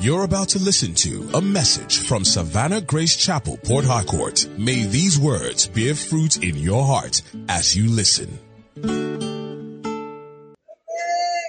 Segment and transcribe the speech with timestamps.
[0.00, 4.48] You're about to listen to a message from Savannah Grace Chapel, Port Harcourt.
[4.56, 8.38] May these words bear fruit in your heart as you listen.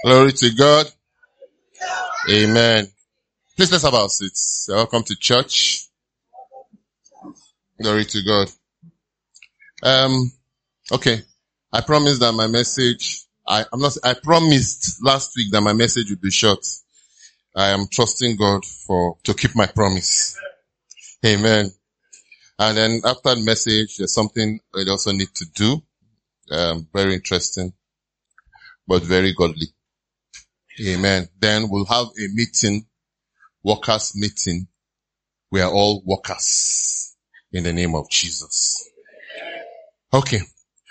[0.04, 0.86] Glory to God.
[2.30, 2.88] Amen.
[3.56, 4.68] Please let's have our seats.
[4.70, 5.86] Welcome to church.
[7.82, 8.52] Glory to God.
[9.82, 10.30] Um,
[10.92, 11.22] okay.
[11.72, 16.10] I promised that my message, I, I'm not, I promised last week that my message
[16.10, 16.66] would be short.
[17.56, 20.38] I am trusting God for, to keep my promise.
[21.26, 21.72] Amen.
[22.58, 25.82] And then after the message, there's something I also need to do.
[26.52, 27.74] Um, very interesting,
[28.88, 29.68] but very godly.
[30.86, 31.28] Amen.
[31.40, 32.86] Then we'll have a meeting,
[33.64, 34.68] workers meeting.
[35.52, 37.16] We are all workers
[37.52, 38.90] in the name of Jesus.
[40.14, 40.40] Okay.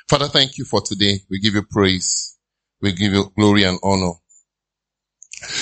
[0.09, 1.20] Father, thank you for today.
[1.30, 2.37] We give you praise.
[2.80, 4.12] We give you glory and honor.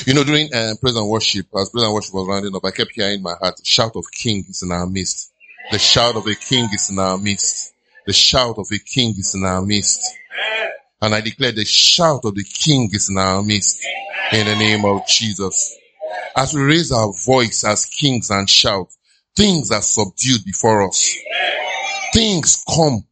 [0.07, 2.71] You know, during uh, praise and worship, as praise and worship was rounding up, I
[2.71, 5.33] kept hearing in my heart, the shout of king is in our midst.
[5.71, 7.75] The shout of a king is in our midst.
[8.07, 10.03] The shout of a king is in our midst.
[11.01, 13.85] And I declare the shout of the king is in our midst.
[14.33, 15.77] In the name of Jesus.
[16.37, 18.89] As we raise our voice as kings and shout,
[19.37, 21.15] things are subdued before us.
[22.13, 23.05] Things come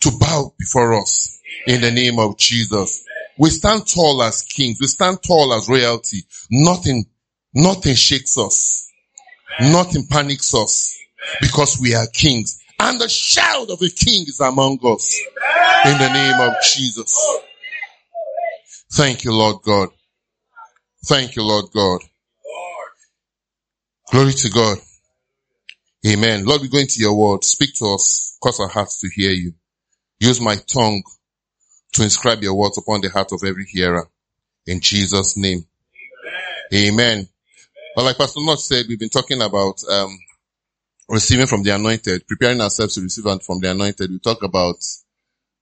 [0.00, 1.40] to bow before us.
[1.66, 3.04] In the name of Jesus.
[3.38, 4.78] We stand tall as kings.
[4.80, 6.24] We stand tall as royalty.
[6.50, 7.04] Nothing,
[7.54, 8.90] nothing shakes us.
[9.60, 10.96] Nothing panics us
[11.40, 12.60] because we are kings.
[12.78, 15.20] And the shout of a king is among us.
[15.86, 17.40] In the name of Jesus.
[18.92, 19.88] Thank you, Lord God.
[21.06, 22.00] Thank you, Lord God.
[24.10, 24.78] Glory to God.
[26.06, 26.44] Amen.
[26.44, 27.44] Lord, we go into your word.
[27.44, 28.36] Speak to us.
[28.42, 29.54] Cause our hearts to hear you.
[30.20, 31.02] Use my tongue
[31.94, 34.08] to inscribe your words upon the heart of every hearer.
[34.66, 35.64] In Jesus' name.
[36.72, 36.92] Amen.
[36.92, 37.28] Amen.
[37.94, 40.18] But like Pastor Notch said, we've been talking about um,
[41.08, 44.10] receiving from the anointed, preparing ourselves to receive from the anointed.
[44.10, 44.76] We talk about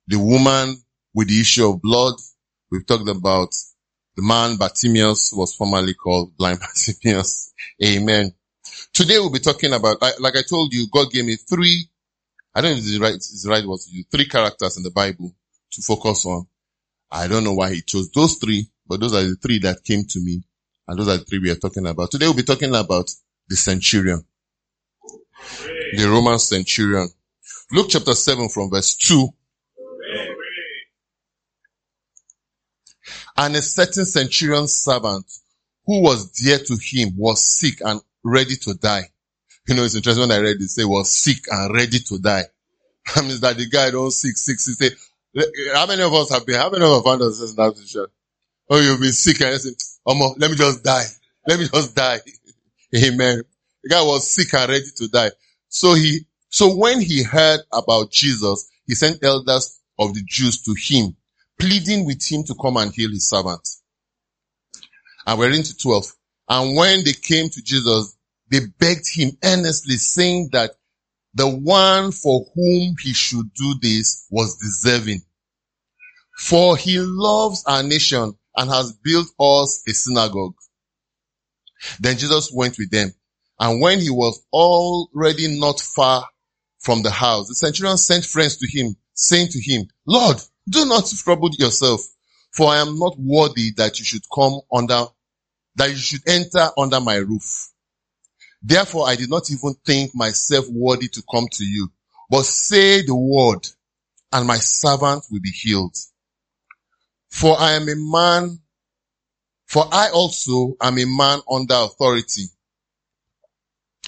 [0.07, 0.83] the woman
[1.15, 2.15] with the issue of blood.
[2.71, 3.55] We've talked about
[4.17, 7.53] the man Bartimaeus was formerly called blind Bartimaeus.
[7.85, 8.33] Amen.
[8.95, 11.89] Today we'll be talking about, like, like I told you, God gave me three,
[12.55, 14.79] I don't know if it's the right, it's the right word to use, three characters
[14.79, 15.35] in the Bible
[15.73, 16.47] to focus on.
[17.11, 20.05] I don't know why he chose those three, but those are the three that came
[20.05, 20.43] to me.
[20.89, 22.11] And those are the three we are talking about.
[22.11, 23.11] Today we'll be talking about
[23.49, 24.25] the centurion.
[25.95, 27.09] The Roman centurion.
[27.71, 29.29] Luke chapter 7 from verse 2.
[33.37, 35.27] And a certain centurion servant
[35.87, 39.09] who was dear to him was sick and ready to die.
[39.67, 42.45] You know, it's interesting when I read it, say was sick and ready to die.
[43.15, 44.91] That means that the guy don't sick, sick, sick, say,
[45.75, 48.07] how many of us have been, how many of us found ourselves in that position?
[48.69, 49.71] Oh, you've been sick and you say,
[50.07, 51.05] oh, let me just die.
[51.47, 52.21] Let me just die.
[52.95, 53.43] Amen.
[53.83, 55.31] The guy was sick and ready to die.
[55.69, 60.75] So he, so when he heard about Jesus, he sent elders of the Jews to
[60.79, 61.17] him,
[61.59, 63.67] pleading with him to come and heal his servant.
[65.27, 66.05] And we're into 12.
[66.49, 68.17] And when they came to Jesus,
[68.51, 70.73] they begged him earnestly saying that
[71.35, 75.23] the one for whom he should do this was deserving.
[76.39, 80.55] For he loves our nation and has built us a synagogue.
[82.01, 83.13] Then Jesus went with them.
[83.59, 86.29] And when he was already not far
[86.81, 90.37] from the house, the centurion sent friends to him, saying to him, Lord,
[90.69, 92.01] do not trouble yourself,
[92.53, 95.05] for I am not worthy that you should come under,
[95.77, 97.72] that you should enter under my roof.
[98.63, 101.91] Therefore, I did not even think myself worthy to come to you,
[102.31, 103.67] but say the word
[104.33, 105.97] and my servant will be healed.
[107.29, 108.61] For I am a man,
[109.67, 112.45] for I also am a man under authority.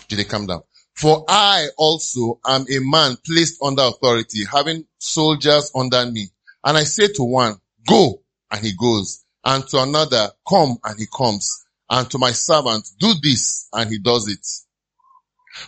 [0.08, 0.62] Did they come down?
[0.94, 6.28] For I also am a man placed under authority, having soldiers under me.
[6.62, 11.06] And I say to one, go, and he goes, and to another, come, and he
[11.14, 14.46] comes and to my servant, do this, and he does it.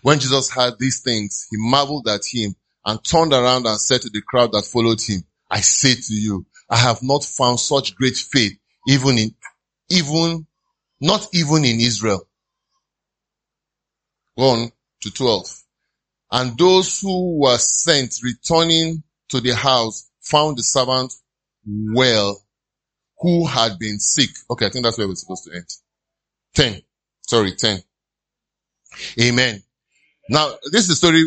[0.03, 2.55] When Jesus heard these things, he marveled at him
[2.85, 6.47] and turned around and said to the crowd that followed him, I say to you,
[6.69, 8.59] I have not found such great faith,
[8.89, 9.35] even in,
[9.91, 10.47] even,
[11.01, 12.27] not even in Israel.
[14.35, 14.71] 1
[15.03, 15.63] to 12.
[16.33, 21.13] And those who were sent returning to the house found the servant
[21.67, 22.41] well
[23.19, 24.31] who had been sick.
[24.51, 25.67] Okay, I think that's where we're supposed to end.
[26.57, 26.83] 10.
[27.23, 27.81] Sorry, 10.
[29.21, 29.63] Amen.
[30.29, 31.27] Now, this is a story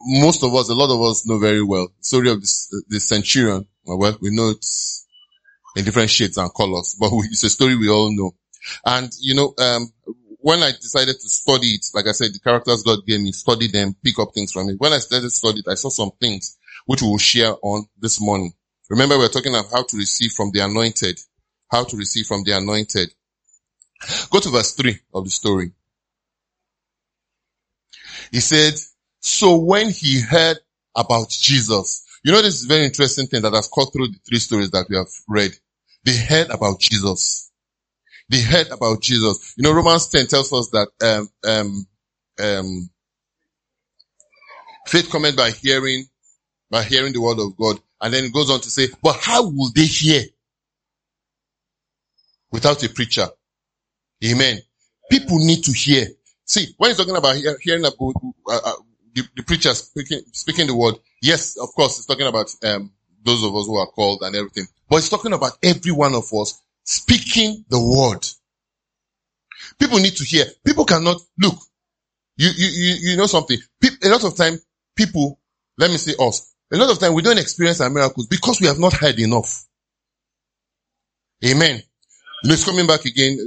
[0.00, 1.88] most of us, a lot of us know very well.
[2.00, 3.66] Story of this, the centurion.
[3.84, 5.06] Well, we know it's
[5.74, 8.32] in different shades and colors, but it's a story we all know.
[8.84, 9.92] And, you know, um,
[10.38, 13.68] when I decided to study it, like I said, the characters God gave me, study
[13.68, 14.76] them, pick up things from it.
[14.78, 16.56] When I started to study it, I saw some things
[16.86, 18.52] which we will share on this morning.
[18.90, 21.18] Remember, we we're talking about how to receive from the anointed.
[21.70, 23.12] How to receive from the anointed.
[24.30, 25.72] Go to verse 3 of the story.
[28.30, 28.74] He said,
[29.20, 30.58] so when he heard
[30.94, 34.70] about Jesus, you know, this very interesting thing that has cut through the three stories
[34.72, 35.52] that we have read.
[36.04, 37.50] They heard about Jesus.
[38.28, 39.54] They heard about Jesus.
[39.56, 41.86] You know, Romans 10 tells us that, um, um,
[42.38, 42.90] um,
[44.86, 46.04] faith comes by hearing,
[46.70, 47.80] by hearing the word of God.
[48.00, 50.22] And then it goes on to say, but how will they hear
[52.50, 53.28] without a preacher?
[54.24, 54.58] Amen.
[55.10, 56.06] People need to hear.
[56.44, 58.14] See, when he's talking about hearing about
[58.48, 58.72] uh, uh,
[59.14, 62.92] the, the, preacher speaking, speaking the word, yes, of course, he's talking about um,
[63.24, 64.64] those of us who are called and everything.
[64.88, 68.24] But he's talking about every one of us speaking the word.
[69.78, 70.44] People need to hear.
[70.64, 71.56] People cannot look.
[72.36, 73.58] You you you, you know something.
[74.02, 74.58] a lot of time,
[74.94, 75.38] people.
[75.78, 76.54] Let me say us.
[76.72, 79.64] A lot of time we don't experience our miracles because we have not heard enough.
[81.44, 81.82] Amen.
[82.44, 83.38] You it's coming back again.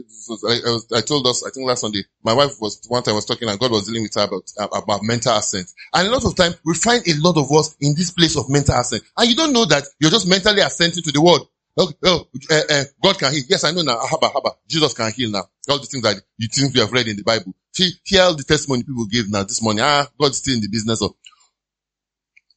[0.48, 3.26] I, I, I, told us, I think last Sunday, my wife was, one time was
[3.26, 5.72] talking and God was dealing with her about, about mental assent.
[5.94, 8.50] And a lot of time, we find a lot of us in this place of
[8.50, 9.04] mental assent.
[9.16, 11.42] And you don't know that you're just mentally assenting to the word.
[11.78, 13.44] Oh, oh uh, uh, God can heal.
[13.48, 14.00] Yes, I know now.
[14.00, 14.56] Haba, haba.
[14.68, 15.44] Jesus can heal now.
[15.70, 17.54] All the things that you think we have read in the Bible.
[17.72, 19.84] See, hear all the testimony people give now this morning.
[19.84, 21.14] Ah, God's still in the business of.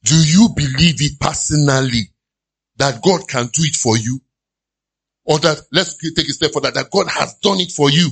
[0.03, 2.11] Do you believe it personally
[2.77, 4.19] that God can do it for you?
[5.25, 8.09] Or that, let's take a step that that God has done it for you.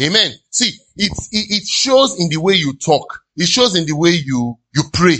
[0.00, 0.32] Amen.
[0.50, 3.20] See, it, it, it shows in the way you talk.
[3.36, 5.18] It shows in the way you, you pray.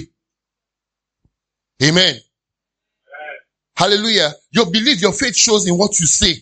[1.83, 2.17] Amen.
[3.77, 4.33] Hallelujah.
[4.51, 6.35] Your belief, your faith shows in what you say.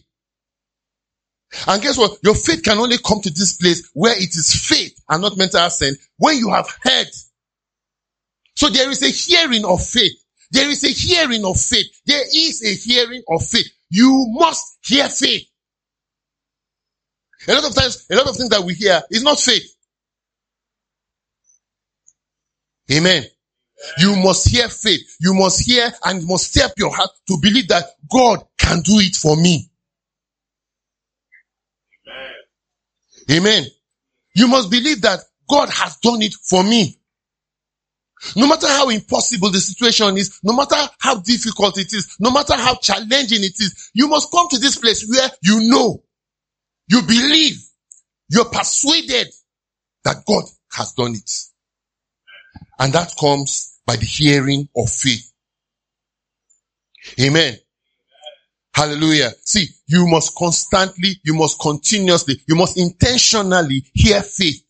[1.67, 2.19] And guess what?
[2.23, 5.65] Your faith can only come to this place where it is faith and not mental
[5.65, 7.09] assent when you have heard.
[8.55, 10.20] So there is a hearing of faith.
[10.51, 11.87] There is a hearing of faith.
[12.07, 13.69] There is a hearing of faith.
[13.91, 15.47] You must hear faith.
[17.49, 19.65] A lot of times, a lot of things that we hear is not faith.
[22.93, 23.25] Amen.
[23.99, 25.17] You must hear faith.
[25.21, 29.17] You must hear and must step your heart to believe that God can do it
[29.17, 29.71] for me.
[33.31, 33.31] Amen.
[33.31, 33.65] Amen.
[34.35, 37.00] You must believe that God has done it for me.
[38.37, 42.55] No matter how impossible the situation is, no matter how difficult it is, no matter
[42.55, 46.03] how challenging it is, you must come to this place where you know,
[46.89, 47.57] you believe,
[48.29, 49.29] you're persuaded
[50.05, 51.31] that God has done it.
[52.79, 55.33] And that comes by the hearing of faith.
[57.21, 57.57] Amen.
[58.75, 59.31] Hallelujah.
[59.45, 64.63] See, you must constantly, you must continuously, you must intentionally hear faith.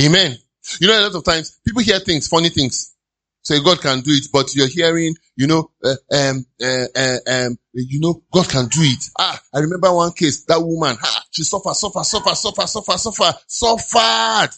[0.00, 0.36] Amen.
[0.80, 2.94] You know, a lot of times people hear things, funny things.
[3.42, 7.58] Say God can do it, but you're hearing, you know, uh, um, uh, uh, um,
[7.72, 9.02] you know, God can do it.
[9.18, 13.34] Ah, I remember one case, that woman, ah, she suffered, suffered, suffered, suffered, suffered, suffered,
[13.46, 14.50] suffered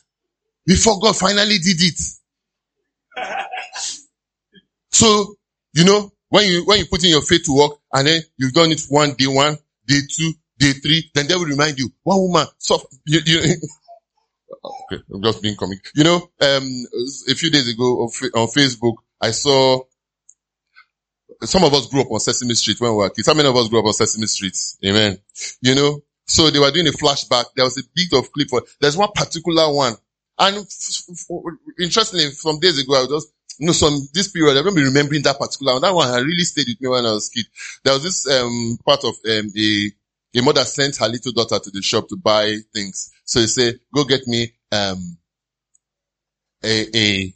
[0.67, 2.01] before God finally did it.
[4.91, 5.37] so,
[5.75, 8.53] you know, when you, when you put in your faith to work and then you've
[8.53, 9.57] done it one day one,
[9.87, 13.41] day two, day three, then they will remind you, one woman suffered, you, you,
[14.65, 15.79] okay, I'm just being comic.
[15.95, 16.85] You know, um,
[17.29, 18.03] a few days ago
[18.35, 19.83] on Facebook, I saw
[21.43, 23.27] some of us grew up on Sesame Street when we were kids.
[23.27, 24.57] How many of us grew up on Sesame Street?
[24.85, 25.19] Amen.
[25.61, 27.47] You know, so they were doing a flashback.
[27.57, 29.95] There was a bit of clip for, there's one particular one.
[30.39, 31.29] And f- f-
[31.81, 35.23] interestingly, some days ago, I was just, you know, some, this period, I remember remembering
[35.23, 35.83] that particular one.
[35.83, 37.47] That one had really stayed with me when I was a kid.
[37.85, 39.93] There was this, um, part of, um, a,
[40.35, 43.12] a mother sent her little daughter to the shop to buy things.
[43.25, 45.19] So he said, go get me, um,
[46.65, 47.35] a, a,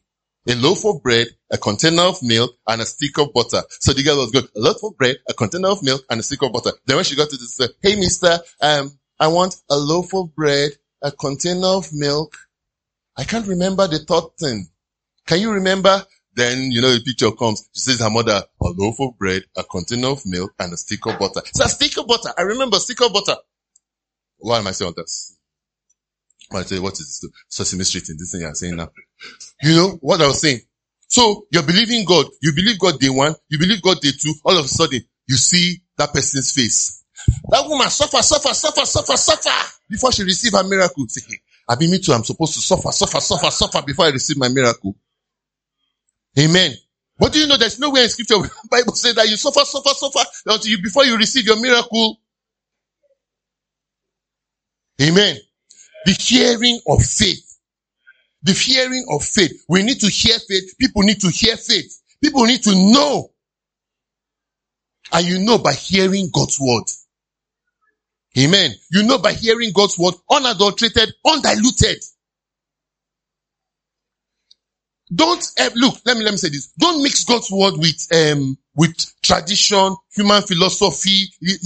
[0.49, 3.63] a loaf of bread, a container of milk, and a stick of butter.
[3.69, 4.45] So the girl was good.
[4.45, 6.73] A loaf of bread, a container of milk, and a stick of butter.
[6.87, 10.35] Then when she got to this, uh, hey mister, um, I want a loaf of
[10.35, 12.37] bread, a container of milk.
[13.17, 14.69] I can't remember the third thing.
[15.27, 16.05] Can you remember?
[16.35, 17.67] Then, you know, the picture comes.
[17.73, 21.07] She says her mother, a loaf of bread, a container of milk, and a stick
[21.07, 21.41] of butter.
[21.55, 22.31] So a stick of butter.
[22.37, 23.37] I remember stick of butter.
[24.37, 25.36] Why am I saying this?
[26.53, 27.31] I what is this?
[27.49, 28.89] Sesame Street in this thing you're saying now.
[29.63, 30.61] You know what I was saying?
[31.09, 32.27] So you're believing God.
[32.43, 33.35] You believe God day one.
[33.49, 34.33] You believe God day two.
[34.45, 37.05] All of a sudden, you see that person's face.
[37.51, 41.07] That woman suffer, suffer, suffer, suffer, suffer before she receive her miracle.
[41.09, 41.39] Say, hey,
[41.69, 42.13] I be me too.
[42.13, 44.95] I'm supposed to suffer, suffer, suffer, suffer before I receive my miracle.
[46.39, 46.75] Amen.
[47.19, 48.37] But do you know there's nowhere in scripture
[48.71, 52.21] Bible says that you suffer, suffer, suffer until you, before you receive your miracle.
[55.01, 55.37] Amen.
[56.07, 57.59] The hearing of faith.
[58.45, 59.65] The hearing of faith.
[59.69, 60.77] We need to hear faith.
[60.81, 62.01] People need to hear faith.
[62.23, 63.33] People need to know.
[65.13, 66.85] And you know by hearing God's word.
[68.39, 68.73] Amen.
[68.93, 71.99] You know by hearing God's word, unadulterated, undiluted.
[75.15, 75.97] Don't uh, look.
[76.07, 76.73] Let me let me say this.
[76.79, 81.27] Don't mix God's word with um with tradition, human philosophy.
[81.41, 81.57] You,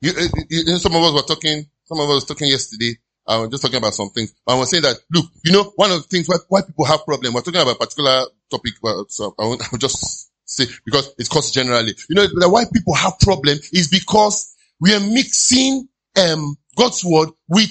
[0.00, 0.12] you,
[0.48, 1.66] you, some of us were talking.
[1.84, 2.96] Some of us were talking yesterday.
[3.30, 4.34] I was just talking about some things.
[4.46, 7.04] I was saying that look, you know, one of the things why, why people have
[7.04, 7.32] problem.
[7.32, 8.74] We're talking about a particular topic.
[9.08, 11.94] So I will just say because it's caused generally.
[12.08, 15.88] You know, why people have problem is because we are mixing
[16.20, 17.70] um God's word with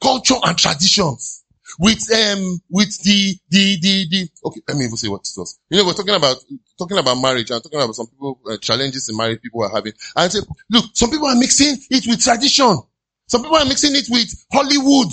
[0.00, 1.44] culture and traditions
[1.78, 5.58] with um with the the the the okay let me even say what it was
[5.70, 6.36] you know we're talking about
[6.78, 9.92] talking about marriage i'm talking about some people uh, challenges in marriage people are having
[10.16, 10.40] and I say
[10.70, 12.76] look some people are mixing it with tradition
[13.30, 15.08] some people are mixing it with hollywood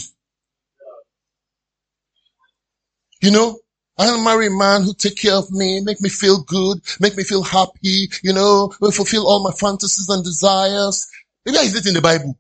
[3.22, 3.58] you know
[4.00, 6.82] I want to marry a man who take care of me, make me feel good,
[7.00, 11.08] make me feel happy, you know, fulfill all my fantasies and desires.
[11.44, 12.38] Maybe I is it in the Bible?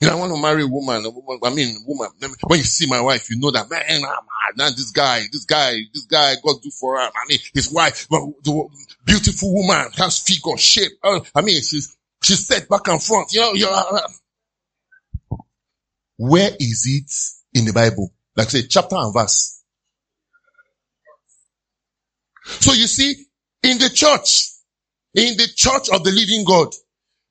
[0.00, 2.08] You know, I want to marry a woman, a woman, I mean, woman.
[2.46, 4.02] When you see my wife, you know that, man,
[4.56, 4.72] mad.
[4.76, 7.02] this guy, this guy, this guy, God do for her.
[7.02, 8.08] I mean, his wife,
[9.04, 10.92] beautiful woman, has figure, shape.
[11.02, 13.32] I mean, she's, she's said back and front.
[13.32, 13.72] You know, you know.
[13.72, 15.36] Uh,
[16.16, 18.12] where is it in the Bible?
[18.36, 19.62] Like say, chapter and verse.
[22.44, 23.26] So you see,
[23.62, 24.48] in the church,
[25.14, 26.74] in the church of the living God,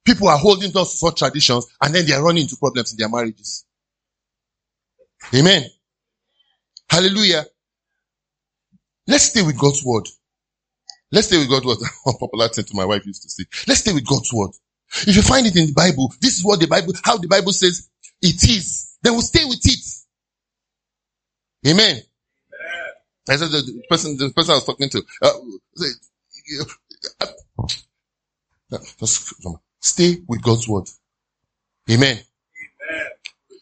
[0.10, 2.98] People are holding on to such traditions and then they are running into problems in
[2.98, 3.64] their marriages.
[5.36, 5.64] Amen.
[6.90, 7.46] Hallelujah.
[9.06, 10.08] Let's stay with God's word.
[11.12, 11.78] Let's stay with God's word.
[12.20, 13.44] Popular thing to my wife used to say.
[13.68, 14.50] Let's stay with God's word.
[15.08, 17.54] If you find it in the Bible, this is what the Bible, how the Bible
[17.54, 17.90] says
[18.22, 19.80] it is, then we'll stay with it.
[21.70, 21.92] Amen.
[21.92, 22.04] Amen.
[23.30, 25.32] I said the person, the person I was talking to, uh,
[27.22, 27.26] uh,
[28.72, 30.86] uh, Stay with God's word.
[31.90, 32.18] Amen.
[32.18, 32.24] Amen.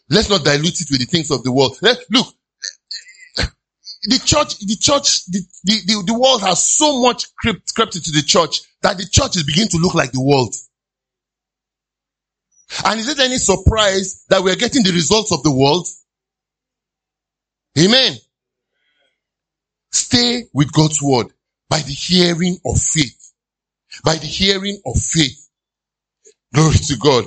[0.09, 1.77] Let's not dilute it with the things of the world.
[1.81, 2.33] Look,
[4.03, 8.23] the church, the church, the, the, the world has so much crept, crept into the
[8.23, 10.55] church that the church is beginning to look like the world.
[12.85, 15.87] And is it any surprise that we are getting the results of the world?
[17.79, 18.15] Amen.
[19.91, 21.27] Stay with God's word
[21.69, 23.33] by the hearing of faith.
[24.03, 25.49] By the hearing of faith.
[26.53, 27.25] Glory to God.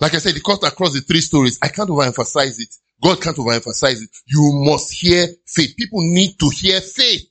[0.00, 1.58] Like I said, it cuts across the three stories.
[1.62, 2.74] I can't overemphasize it.
[3.02, 4.10] God can't overemphasize it.
[4.26, 5.74] You must hear faith.
[5.76, 7.22] People need to hear faith.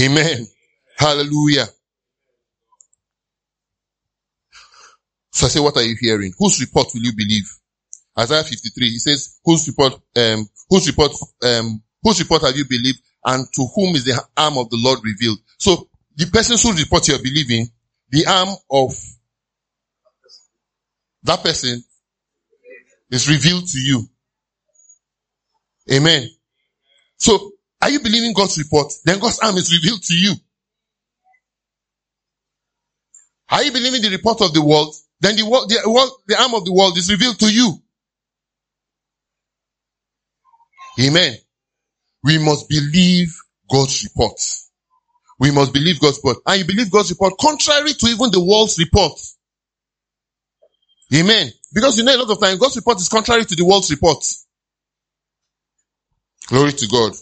[0.00, 0.46] Amen.
[0.98, 1.66] Hallelujah.
[5.32, 6.32] So I say, what are you hearing?
[6.38, 7.50] Whose report will you believe?
[8.18, 11.12] Isaiah 53, he says, whose report, um, whose report,
[11.42, 14.98] um, whose report have you believed and to whom is the arm of the Lord
[15.02, 15.38] revealed?
[15.58, 17.66] So the person whose report you're believing
[18.10, 18.92] the arm of
[21.22, 21.82] that person
[23.10, 24.02] is revealed to you.
[25.90, 26.28] Amen.
[27.16, 28.92] So, are you believing God's report?
[29.04, 30.34] Then God's arm is revealed to you.
[33.50, 34.94] Are you believing the report of the world?
[35.22, 37.80] Then the the the arm of the world is revealed to you.
[41.00, 41.36] Amen.
[42.24, 43.32] We must believe
[43.70, 44.38] God's report.
[45.38, 46.38] We must believe God's report.
[46.44, 49.18] And you believe God's report contrary to even the world's report.
[51.14, 51.52] Amen.
[51.72, 54.24] Because you know a lot of times God's report is contrary to the world's report.
[56.48, 57.12] Glory to God.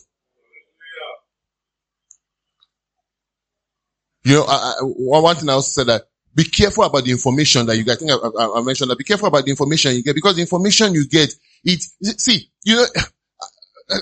[4.25, 7.67] You know, I, I, one thing I also said that be careful about the information
[7.67, 7.93] that you get.
[7.93, 8.99] I think I, I, mentioned that.
[8.99, 11.35] Be careful about the information you get because the information you get,
[11.65, 11.83] it,
[12.21, 12.87] see, you know,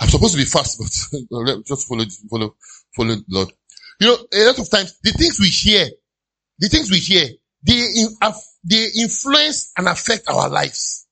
[0.00, 2.56] I'm supposed to be fast, but just follow, follow,
[2.96, 3.52] follow Lord.
[4.00, 5.88] You know, a lot of times, the things we hear,
[6.58, 7.28] the things we hear,
[7.62, 7.86] they,
[8.64, 11.06] they influence and affect our lives.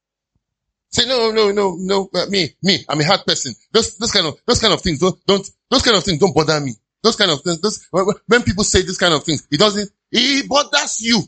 [0.90, 3.54] Say, no, no, no, no, me, me, I'm a hard person.
[3.72, 6.34] Those, those kind of, those kind of things don't, don't, those kind of things don't
[6.34, 6.74] bother me.
[7.02, 7.88] Those kind of things, those,
[8.26, 11.20] when people say this kind of things, it doesn't, it bothers you.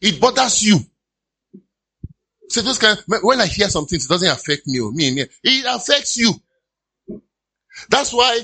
[0.00, 0.78] It bothers you.
[2.48, 5.14] So those kind, of, when I hear some things, it doesn't affect me or me,
[5.14, 5.24] me.
[5.42, 6.32] It affects you.
[7.90, 8.40] That's why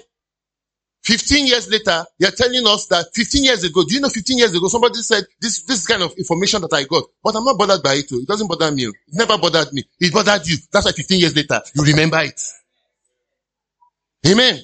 [1.05, 4.55] 15 years later, you're telling us that 15 years ago, do you know 15 years
[4.55, 7.83] ago, somebody said this, this kind of information that I got, but I'm not bothered
[7.83, 8.17] by it too.
[8.17, 8.89] It doesn't bother me.
[8.89, 8.91] Oh.
[8.91, 9.85] It never bothered me.
[9.99, 10.57] It bothered you.
[10.71, 12.41] That's why 15 years later, you remember it.
[14.27, 14.61] Amen.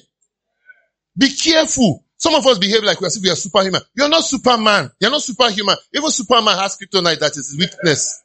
[1.17, 3.81] Be careful some of us behave like we if we are superhuman.
[3.95, 4.91] You're not superman.
[4.99, 5.75] You're not superhuman.
[5.93, 8.23] Even superman has kryptonite that is weakness.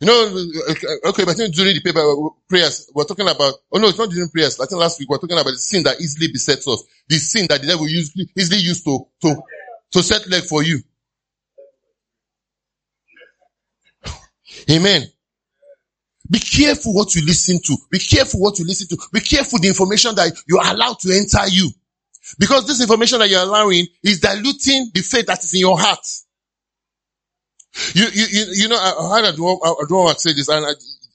[0.00, 3.88] You know, uh, okay, but during the paper uh, prayers, we're talking about, oh no,
[3.88, 4.58] it's not during prayers.
[4.58, 6.82] I think last week we're talking about the sin that easily besets us.
[7.06, 9.42] The sin that the devil usually, easily used to, to,
[9.92, 10.80] to set leg for you.
[14.70, 15.02] Amen.
[16.30, 17.76] Be careful what you listen to.
[17.90, 18.98] Be careful what you listen to.
[19.12, 21.70] Be careful the information that you allow to enter you.
[22.38, 26.06] Because this information that you're allowing is diluting the faith that is in your heart.
[27.94, 30.70] You, you, you, you know, I heard Adwan say this, and I,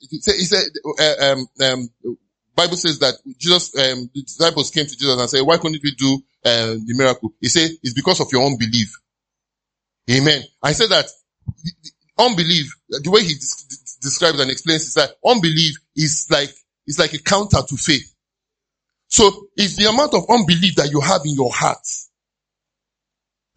[0.10, 0.64] he said
[1.00, 1.90] uh, um, um,
[2.56, 5.92] Bible says that Jesus, um, the disciples came to Jesus and said, why couldn't we
[5.92, 7.34] do uh, the miracle?
[7.42, 8.98] He said, it's because of your unbelief.
[10.10, 10.44] Amen.
[10.62, 11.06] I said that
[12.18, 13.36] unbelief, the way he
[14.06, 16.50] describes and explains is that unbelief is like,
[16.88, 18.16] is like a counter to faith.
[19.08, 21.86] So it's the amount of unbelief that you have in your heart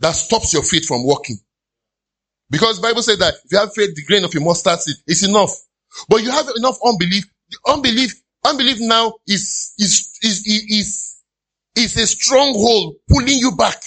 [0.00, 1.38] that stops your faith from working.
[2.50, 5.22] Because Bible says that if you have faith, the grain of a mustard seed, is
[5.28, 5.50] enough.
[6.08, 7.24] But you have enough unbelief.
[7.66, 8.14] Unbelief,
[8.44, 11.22] unbelief now is, is, is, is,
[11.76, 13.82] is a stronghold pulling you back,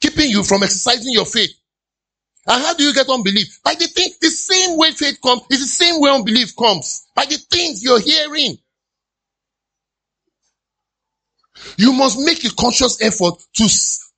[0.00, 1.50] keeping you from exercising your faith.
[2.46, 3.60] And how do you get unbelief?
[3.62, 7.06] By the thing, the same way faith comes, is the same way unbelief comes.
[7.14, 8.58] By the things you're hearing.
[11.76, 13.68] You must make a conscious effort to,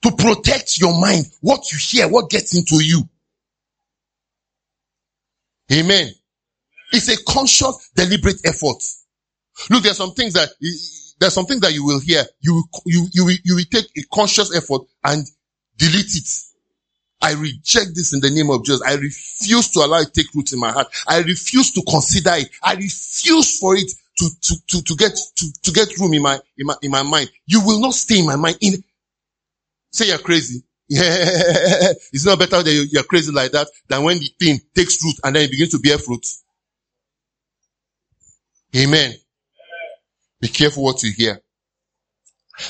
[0.03, 1.27] to protect your mind.
[1.41, 3.03] What you hear, what gets into you.
[5.73, 6.11] Amen.
[6.93, 8.83] It's a conscious, deliberate effort.
[9.69, 10.49] Look, there's some things that,
[11.19, 12.25] there's some things that you will hear.
[12.41, 15.27] You, you, you, you will take a conscious effort and
[15.77, 16.29] delete it.
[17.25, 18.83] I reject this in the name of Jesus.
[18.87, 20.89] I refuse to allow it take root in my heart.
[21.09, 22.51] I refuse to consider it.
[22.63, 26.39] I refuse for it to, to, to, to get, to, to get room in my,
[26.59, 27.31] in my, in my mind.
[27.47, 28.59] You will not stay in my mind.
[28.61, 28.85] In,
[29.91, 30.65] say you're crazy.
[30.87, 31.01] Yeah.
[32.13, 35.35] It's not better that you're crazy like that than when the thing takes root and
[35.35, 36.27] then it begins to bear fruit.
[38.77, 39.15] Amen.
[40.43, 41.41] Be careful what you hear.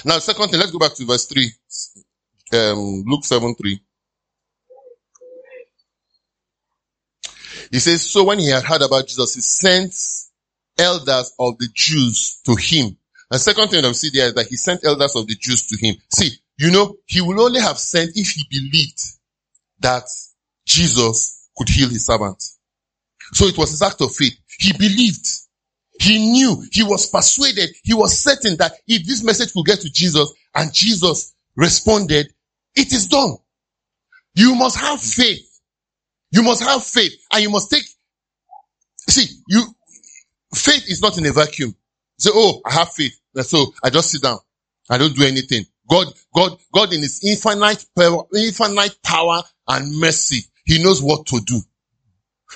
[0.05, 1.50] Now, second thing, let's go back to verse 3.
[2.55, 3.81] Um, Luke 7 3.
[7.74, 9.92] He says, so when he had heard about Jesus, he sent
[10.78, 12.96] elders of the Jews to him.
[13.28, 15.84] And second thing I see there is that he sent elders of the Jews to
[15.84, 15.96] him.
[16.08, 19.00] See, you know, he will only have sent if he believed
[19.80, 20.04] that
[20.64, 22.40] Jesus could heal his servant.
[23.32, 24.38] So it was his act of faith.
[24.56, 25.26] He believed.
[25.98, 26.62] He knew.
[26.70, 27.70] He was persuaded.
[27.82, 32.32] He was certain that if this message could get to Jesus and Jesus responded,
[32.76, 33.37] it is done.
[34.37, 35.50] You must have faith.
[36.35, 37.85] You must have faith and you must take,
[39.09, 39.64] see, you,
[40.53, 41.77] faith is not in a vacuum.
[42.18, 43.16] Say, oh, I have faith.
[43.42, 44.38] So I just sit down.
[44.90, 45.64] I don't do anything.
[45.88, 51.40] God, God, God in his infinite power, infinite power and mercy, he knows what to
[51.47, 51.61] do.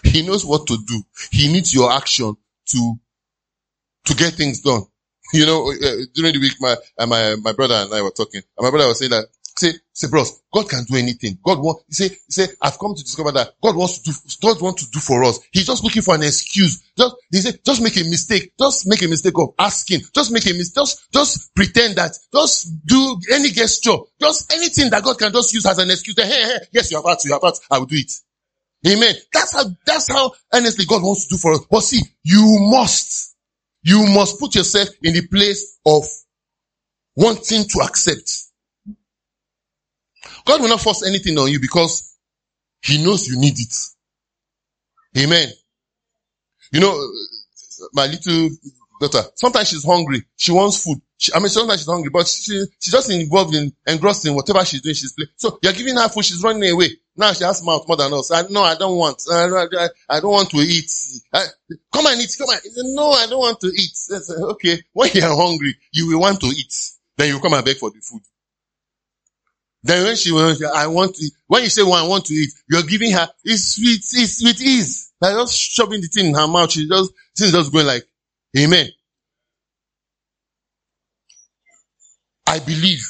[0.03, 1.01] He knows what to do.
[1.31, 2.37] He needs your action
[2.71, 2.95] to,
[4.07, 4.83] to get things done.
[5.33, 8.43] You know, uh, during the week, my, uh, my, my brother and I were talking,
[8.57, 9.27] and my brother was saying that
[9.59, 11.37] Say, say, bros, God can do anything.
[11.45, 14.85] God want, say, say, I've come to discover that God wants to do, God wants
[14.85, 15.41] to do for us.
[15.51, 16.81] He's just looking for an excuse.
[16.97, 18.53] Just, he say, just make a mistake.
[18.57, 20.03] Just make a mistake of asking.
[20.15, 20.77] Just make a mistake.
[20.77, 22.13] Just, just pretend that.
[22.33, 23.97] Just do any gesture.
[24.21, 26.15] Just anything that God can just use as an excuse.
[26.17, 27.59] Hey, hey, yes, you have heart, you have heart.
[27.69, 28.13] I will do it.
[28.87, 29.17] Amen.
[29.33, 31.67] That's how, that's how honestly God wants to do for us.
[31.69, 33.35] But see, you must,
[33.83, 36.05] you must put yourself in the place of
[37.17, 38.31] wanting to accept.
[40.49, 42.17] God will not force anything on you because
[42.81, 43.75] he knows you need it.
[45.19, 45.47] Amen.
[46.73, 47.13] You know,
[47.93, 48.49] my little
[48.99, 50.25] daughter, sometimes she's hungry.
[50.37, 51.03] She wants food.
[51.19, 54.65] She, I mean, sometimes she's hungry, but she, she's just involved in, engrossed in whatever
[54.65, 54.95] she's doing.
[54.95, 55.29] She's playing.
[55.37, 56.25] So you're giving her food.
[56.25, 56.93] She's running away.
[57.15, 58.31] Now she has mouth more than us.
[58.31, 59.23] I, no, I don't want.
[59.31, 59.45] I,
[60.09, 60.91] I, don't want to eat.
[61.31, 61.45] I,
[61.93, 62.35] come and eat.
[62.39, 62.59] Come on.
[62.95, 63.99] No, I don't want to eat.
[64.53, 64.81] Okay.
[64.95, 66.75] When you're hungry, you will want to eat.
[67.19, 68.23] Then you come and beg for the food.
[69.83, 71.33] Then when she wants, I want to, eat.
[71.47, 74.61] when you say, well, I want to eat, you're giving her, it's sweet, it's with
[74.61, 75.13] ease.
[75.21, 76.73] Like just shoving the thing in her mouth.
[76.73, 78.05] She just, she's just going like,
[78.57, 78.89] amen.
[82.47, 83.03] I believe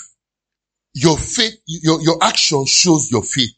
[0.95, 3.51] your faith, your, your action shows your faith.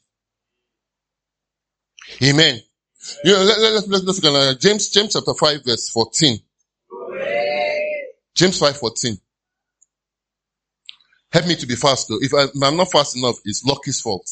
[2.22, 2.60] Amen.
[3.24, 6.38] You know, let, let, let, let's look at uh, James, James chapter 5 verse 14.
[8.34, 9.18] James 5 14.
[11.32, 12.18] Help me to be fast though.
[12.20, 14.28] If, I, am not fast enough, it's Lucky's fault.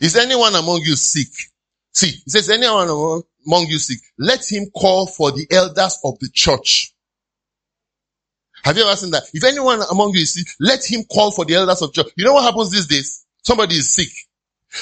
[0.00, 1.28] Is anyone among you sick?
[1.92, 2.88] See, it says anyone
[3.46, 6.92] among you sick, let him call for the elders of the church
[8.64, 9.22] Have you ever seen that?
[9.32, 12.08] If anyone among you is sick, let him call for the elders of church.
[12.16, 13.24] You know what happens these days?
[13.44, 14.08] Somebody is sick.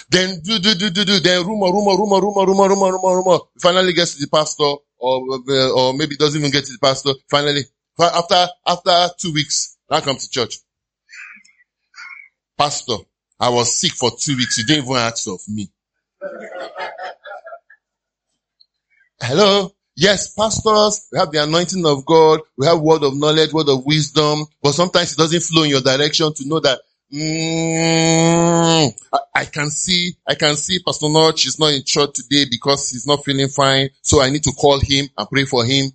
[0.09, 3.39] Then do, do, do, do, do, then rumor, rumor, rumor, rumor, rumor, rumor, rumor, rumor.
[3.61, 4.65] Finally gets to the pastor
[4.97, 7.11] or, uh, or maybe doesn't even get to the pastor.
[7.31, 7.65] Finally,
[8.01, 10.57] after, after two weeks, I come to church.
[12.59, 12.97] Pastor,
[13.39, 14.59] I was sick for two weeks.
[14.59, 15.71] You didn't even ask of me.
[19.21, 19.73] Hello?
[19.97, 22.41] Yes, pastors, we have the anointing of God.
[22.59, 25.83] We have word of knowledge, word of wisdom, but sometimes it doesn't flow in your
[25.83, 26.81] direction to know that,
[27.13, 32.47] mm, I, I, can see, I can see Pastor Notch is not in church today
[32.51, 33.91] because he's not feeling fine.
[34.03, 35.93] So I need to call him and pray for him.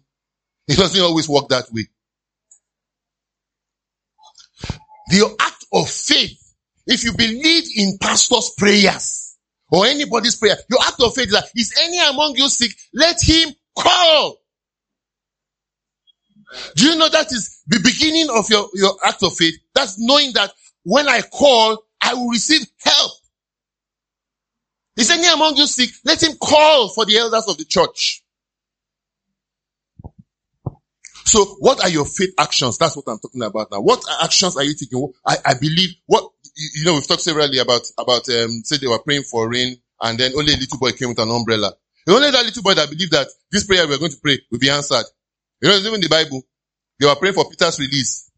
[0.70, 1.88] It doesn't always work that way.
[5.10, 6.56] The act of faith,
[6.88, 9.38] if you believe in pastor's prayers
[9.72, 12.72] or anybody's prayer, your act of faith is is any among you sick?
[12.94, 14.38] Let him Call.
[16.76, 19.56] Do you know that is the beginning of your, your act of faith?
[19.74, 20.52] That's knowing that
[20.84, 23.12] when I call, I will receive help.
[24.98, 25.92] Is any among you sick?
[26.04, 28.22] Let him call for the elders of the church.
[31.30, 32.80] So what are your faith actions?
[32.80, 33.82] That's what I'm talking about now.
[33.82, 35.14] What actions are you taking?
[35.24, 38.98] I, I believe what, you know, we've talked severally about, about, um, say they were
[38.98, 41.74] praying for rain and then only a little boy came with an umbrella.
[42.08, 44.58] Only that little boy that believed that this prayer we are going to pray will
[44.58, 45.06] be answered.
[45.62, 46.42] You know, it's even the Bible,
[47.00, 48.32] they were praying for Peter's release.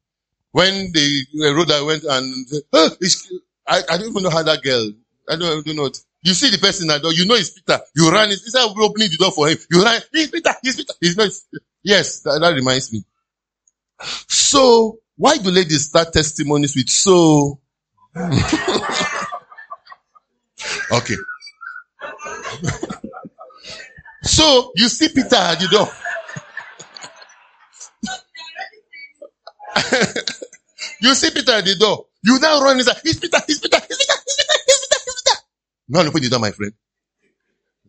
[0.51, 2.89] When the road that went and oh,
[3.67, 4.91] I, I don't even know how that girl.
[5.29, 5.89] I don't, I don't know.
[6.23, 7.79] You see the person at the door, you know it's Peter.
[7.95, 9.57] You run instead of opening the door for him.
[9.71, 10.01] You run.
[10.11, 10.51] He's Peter.
[10.61, 10.93] He's Peter.
[10.99, 11.29] He's not.
[11.83, 13.03] Yes, that, that reminds me.
[14.27, 17.59] So why do ladies start testimonies with so?
[20.91, 21.15] okay.
[24.23, 25.87] So you see Peter at the door.
[31.01, 32.05] you see Peter at the door.
[32.23, 32.97] You now run inside.
[33.03, 33.39] He's Peter.
[33.47, 33.77] He's Peter.
[33.87, 34.13] He's Peter.
[34.25, 34.53] He's Peter.
[34.65, 35.01] He's Peter.
[35.05, 35.37] He's Peter.
[35.89, 36.73] Now open the door, my friend.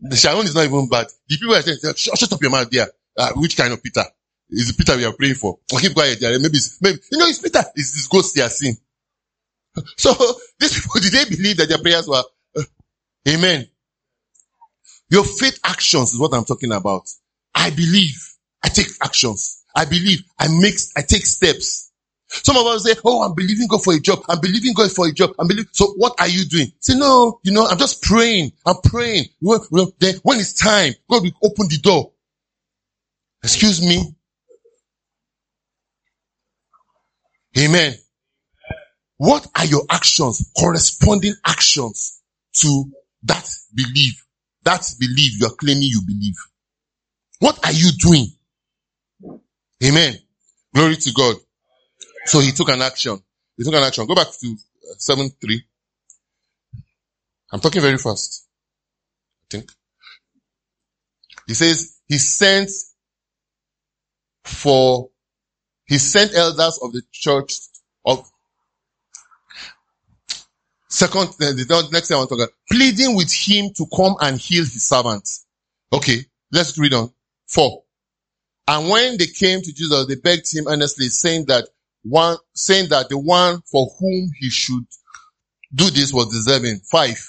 [0.00, 1.06] The Sharon is not even bad.
[1.28, 2.88] The people are saying, shut, shut up your mouth there.
[3.16, 4.04] Uh, which kind of Peter?
[4.50, 5.58] Is the Peter we are praying for?
[5.72, 6.18] I'll keep quiet.
[6.20, 7.62] Maybe, maybe, you know, it's Peter.
[7.74, 8.76] It's this ghost they are seeing.
[9.96, 10.12] So,
[10.60, 12.22] these people, did they believe that their prayers were,
[12.56, 12.62] uh,
[13.28, 13.66] amen?
[15.10, 17.08] Your faith actions is what I'm talking about.
[17.54, 18.18] I believe.
[18.62, 19.64] I take actions.
[19.74, 20.22] I believe.
[20.38, 21.90] I make, I take steps.
[22.28, 24.20] Some of us say, Oh, I'm believing God for a job.
[24.28, 25.32] I'm believing God for a job.
[25.38, 25.68] I'm believing.
[25.72, 26.72] So what are you doing?
[26.80, 28.52] Say, no, you know, I'm just praying.
[28.66, 29.26] I'm praying.
[29.98, 32.12] Then when it's time, God will open the door.
[33.42, 34.14] Excuse me.
[37.58, 37.94] Amen.
[39.18, 42.22] What are your actions, corresponding actions
[42.54, 42.84] to
[43.24, 44.24] that belief?
[44.64, 46.34] That belief you are claiming you believe.
[47.40, 48.26] What are you doing?
[49.84, 50.14] Amen.
[50.74, 51.36] Glory to God.
[52.26, 53.18] So he took an action.
[53.56, 54.06] He took an action.
[54.06, 55.64] Go back to uh, 7 3.
[57.52, 58.46] I'm talking very fast.
[59.42, 59.70] I think.
[61.46, 62.70] He says he sent
[64.44, 65.10] for,
[65.86, 67.54] he sent elders of the church
[68.04, 68.28] of
[70.92, 74.14] Second, eh, the next thing I want to talk about, pleading with him to come
[74.20, 75.26] and heal his servant.
[75.90, 76.18] Okay,
[76.52, 77.10] let's read on.
[77.48, 77.84] Four.
[78.68, 81.66] And when they came to Jesus, they begged him earnestly, saying that
[82.02, 84.84] one, saying that the one for whom he should
[85.74, 86.80] do this was deserving.
[86.90, 87.26] Five.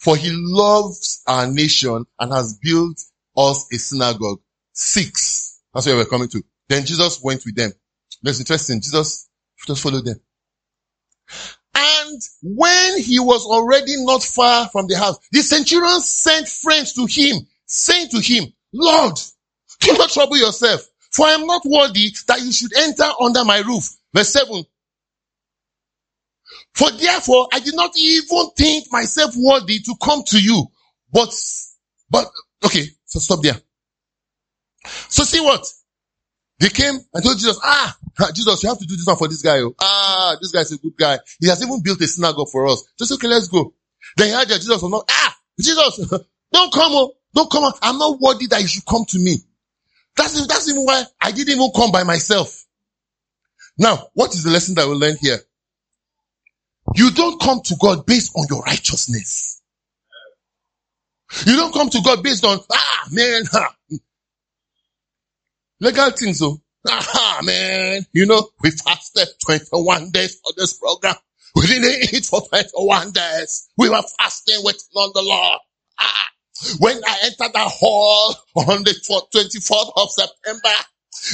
[0.00, 3.00] For he loves our nation and has built
[3.36, 4.40] us a synagogue.
[4.72, 5.45] Six.
[5.76, 6.42] That's where we're coming to.
[6.70, 7.70] Then Jesus went with them.
[8.22, 8.80] That's interesting.
[8.80, 9.28] Jesus
[9.66, 10.18] just followed them.
[11.74, 17.04] And when he was already not far from the house, the centurion sent friends to
[17.04, 19.16] him, saying to him, Lord,
[19.80, 20.80] do not trouble yourself,
[21.12, 23.86] for I am not worthy that you should enter under my roof.
[24.14, 24.64] Verse 7.
[26.74, 30.68] For therefore I did not even think myself worthy to come to you.
[31.12, 31.34] But,
[32.08, 32.28] but,
[32.64, 33.60] okay, so stop there.
[35.08, 35.66] So see what?
[36.58, 37.96] They came and told Jesus, ah,
[38.34, 39.58] Jesus, you have to do this one for this guy.
[39.60, 39.74] Oh.
[39.78, 41.18] Ah, this guy is a good guy.
[41.38, 42.84] He has even built a synagogue for us.
[42.98, 43.74] Just okay, let's go.
[44.16, 45.98] Then he heard that Jesus was not, ah, Jesus,
[46.52, 47.70] don't come, oh, don't come.
[47.82, 49.36] I'm not worthy that you should come to me.
[50.16, 52.64] That's, that's even why I didn't even come by myself.
[53.76, 55.38] Now, what is the lesson that we learn here?
[56.94, 59.60] You don't come to God based on your righteousness.
[61.44, 63.75] You don't come to God based on, ah, man, ha,
[65.80, 66.60] Legal things, so.
[66.88, 68.06] Aha, man.
[68.12, 71.16] You know, we fasted 21 days for this program.
[71.54, 73.68] We didn't eat for 21 days.
[73.76, 75.58] We were fasting waiting on the Lord.
[75.98, 76.26] Ah.
[76.78, 80.74] When I entered the hall on the 24th of September,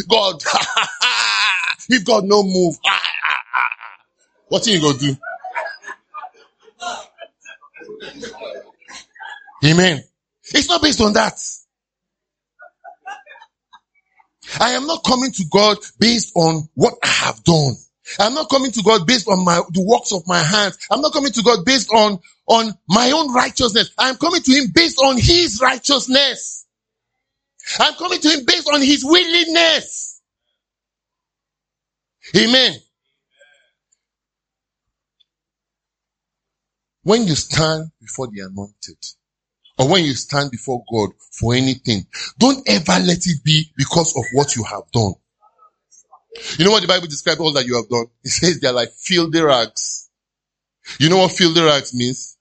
[0.08, 0.42] God,
[1.88, 3.00] if God no move, ah,
[4.48, 5.16] what are you gonna do?
[9.64, 10.02] Amen.
[10.44, 11.38] It's not based on that.
[14.60, 17.74] I am not coming to God based on what I have done.
[18.18, 20.78] I'm not coming to God based on my, the works of my hands.
[20.90, 23.92] I'm not coming to God based on, on my own righteousness.
[23.98, 26.66] I'm coming to Him based on His righteousness.
[27.80, 30.20] I'm coming to Him based on His willingness.
[32.36, 32.74] Amen.
[37.04, 38.98] When you stand before the anointed,
[39.82, 42.06] or when you stand before God for anything,
[42.38, 45.14] don't ever let it be because of what you have done.
[46.56, 48.06] You know what the Bible describes all that you have done?
[48.22, 50.08] It says they're like filthy rags.
[51.00, 52.38] You know what filthy rags means?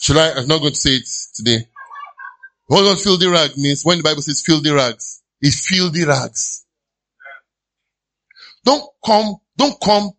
[0.00, 0.32] Should I?
[0.32, 1.66] I'm not going to say it today.
[2.66, 3.84] What does filthy rag means?
[3.84, 6.64] When the Bible says filthy rags, it's filthy rags.
[8.64, 10.12] Don't come, don't come,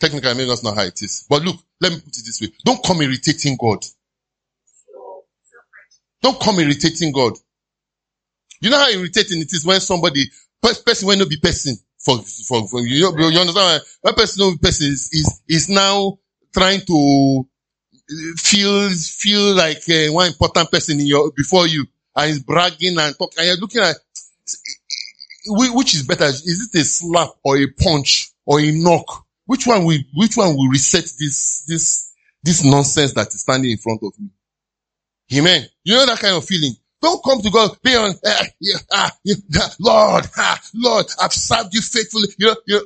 [0.00, 1.26] technically maybe that's not how it is.
[1.28, 2.48] But look, let me put it this way.
[2.64, 3.84] Don't come irritating God.
[6.24, 7.34] Don't come irritating God.
[8.62, 10.24] You know how irritating it is when somebody,
[10.62, 13.82] person when no be person for, for, for you, know, you understand?
[14.00, 16.18] When person no be person is, is, is now
[16.54, 17.46] trying to
[18.38, 21.84] feel, feel like uh, one important person in your, before you
[22.16, 23.96] and is bragging and talking and you're looking at,
[25.46, 26.24] which is better?
[26.24, 29.26] Is it a slap or a punch or a knock?
[29.44, 33.76] Which one will, which one will reset this, this, this nonsense that is standing in
[33.76, 34.30] front of me?
[35.32, 35.66] Amen.
[35.84, 36.74] You know that kind of feeling.
[37.02, 38.14] Don't come to God, be on,
[38.92, 42.28] ah, yeah, Lord, ah, Lord, I've served you faithfully.
[42.38, 42.84] You know, you know,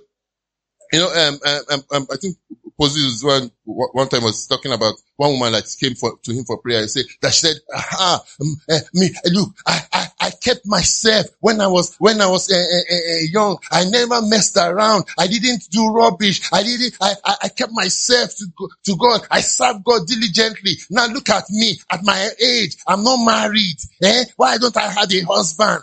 [0.92, 2.36] you know um, um, um, um I think
[2.78, 6.58] Posey one, one time was talking about one woman that came for, to him for
[6.58, 6.82] prayer.
[6.82, 11.26] He said, that she said, ah, um, uh, me, look, I, I, I kept myself
[11.40, 13.58] when I was, when I was uh, uh, young.
[13.72, 15.04] I never messed around.
[15.18, 16.48] I didn't do rubbish.
[16.52, 18.46] I didn't, I, I, I kept myself to,
[18.84, 19.22] to God.
[19.28, 20.72] I served God diligently.
[20.88, 22.76] Now look at me at my age.
[22.86, 23.78] I'm not married.
[24.02, 24.24] Eh?
[24.36, 25.82] Why don't I have a husband?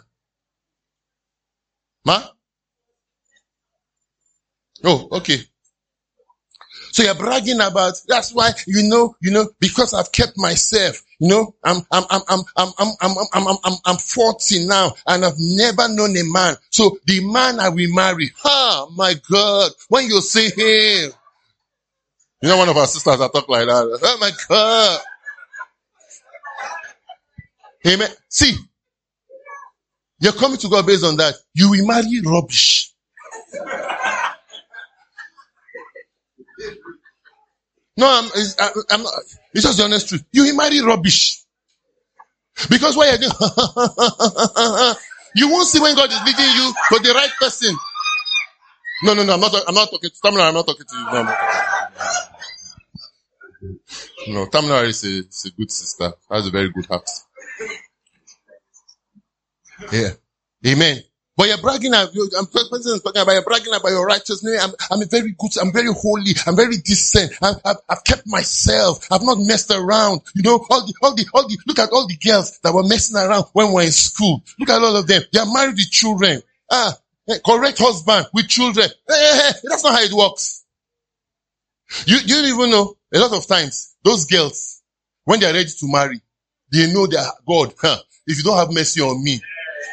[2.05, 2.23] Ma?
[4.83, 5.41] Oh, okay.
[6.95, 11.27] So you're bragging about, that's why, you know, you know, because I've kept myself, you
[11.27, 15.33] know, I'm, I'm, I'm, I'm, I'm, I'm, I'm, I'm, I'm, I'm 40 now and I've
[15.37, 16.55] never known a man.
[16.69, 21.11] So the man I will marry, oh my God, when you see him,
[22.41, 23.99] you know, one of our sisters that talk like that.
[24.01, 24.99] Oh my God.
[27.87, 28.09] Amen.
[28.29, 28.55] See,
[30.21, 31.33] you're coming to God based on that.
[31.53, 32.93] You will marry rubbish.
[37.97, 39.13] No, I'm, it's, I, I'm not,
[39.53, 40.25] it's just the honest truth.
[40.31, 41.43] You marry rubbish.
[42.69, 43.33] Because what you're doing,
[45.35, 47.75] you won't see when God is leading you to the right person.
[49.03, 51.05] No, no, no, I'm not, I'm not talking to Tamara, I'm not talking to you.
[54.35, 56.13] No, no Tamara is a, is a good sister.
[56.31, 57.09] Has a very good heart.
[59.91, 60.11] Yeah.
[60.67, 60.99] Amen.
[61.37, 64.63] But you're bragging, I'm talking about you're bragging about your righteousness.
[64.63, 67.33] I'm, I'm very good, I'm very holy, I'm very decent.
[67.41, 69.05] I, have I've kept myself.
[69.11, 70.21] I've not messed around.
[70.33, 72.83] You know, all the, all the, all the, look at all the girls that were
[72.83, 74.43] messing around when we were in school.
[74.59, 75.23] Look at all of them.
[75.33, 76.41] They are married with children.
[76.71, 76.95] Ah,
[77.27, 78.87] eh, correct husband with children.
[78.87, 80.63] Eh, eh, that's not how it works.
[82.05, 84.81] You, you don't even know, a lot of times, those girls,
[85.25, 86.21] when they are ready to marry,
[86.71, 89.41] they know that God, huh, if you don't have mercy on me,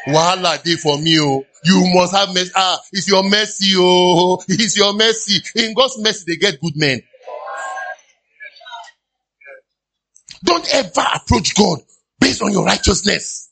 [0.07, 1.45] Wahala day for me, oh.
[1.65, 2.51] You must have mercy.
[2.55, 4.43] Ah, it's your mercy, oh.
[4.49, 5.41] It's your mercy.
[5.55, 7.01] In God's mercy, they get good men.
[10.43, 11.79] Don't ever approach God
[12.19, 13.49] based on your righteousness.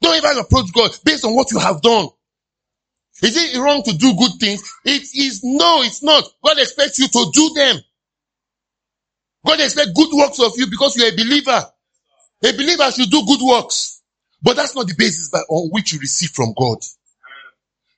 [0.00, 2.08] Don't ever approach God based on what you have done.
[3.22, 4.62] Is it wrong to do good things?
[4.84, 6.24] It is no, it's not.
[6.44, 7.76] God expects you to do them.
[9.46, 11.64] God expects good works of you because you're a believer.
[12.44, 13.91] A believer should do good works.
[14.42, 16.78] But that's not the basis by, on which you receive from God.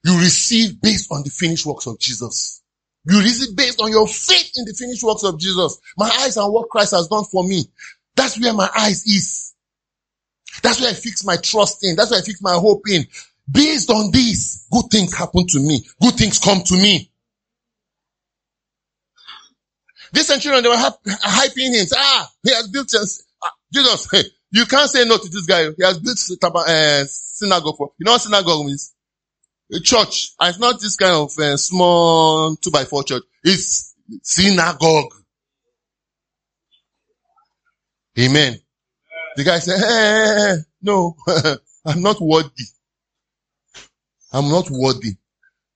[0.04, 2.62] You receive based on the finished works of Jesus.
[3.06, 5.78] You receive based on your faith in the finished works of Jesus.
[5.96, 7.64] My eyes on what Christ has done for me.
[8.16, 9.54] That's where my eyes is.
[10.62, 11.96] That's where I fix my trust in.
[11.96, 13.04] That's where I fix my hope in.
[13.50, 15.86] Based on this, good things happen to me.
[16.00, 17.10] Good things come to me.
[20.12, 21.86] This centurion, they were hyping him.
[21.96, 24.22] Ah, he has built, uh, Jesus, hey,
[24.54, 25.64] you can't say no to this guy.
[25.76, 28.94] He has built a uh, synagogue for, you know what synagogue means?
[29.72, 30.30] A church.
[30.38, 33.24] And it's not this kind of uh, small two by four church.
[33.42, 35.12] It's synagogue.
[38.16, 38.56] Amen.
[39.34, 41.16] The guy said, hey, no,
[41.84, 42.64] I'm not worthy.
[44.32, 45.16] I'm not worthy.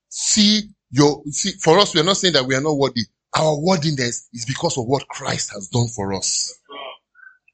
[0.08, 3.02] see your, see, for us, we are not saying that we are not worthy.
[3.36, 6.57] Our worthiness is because of what Christ has done for us.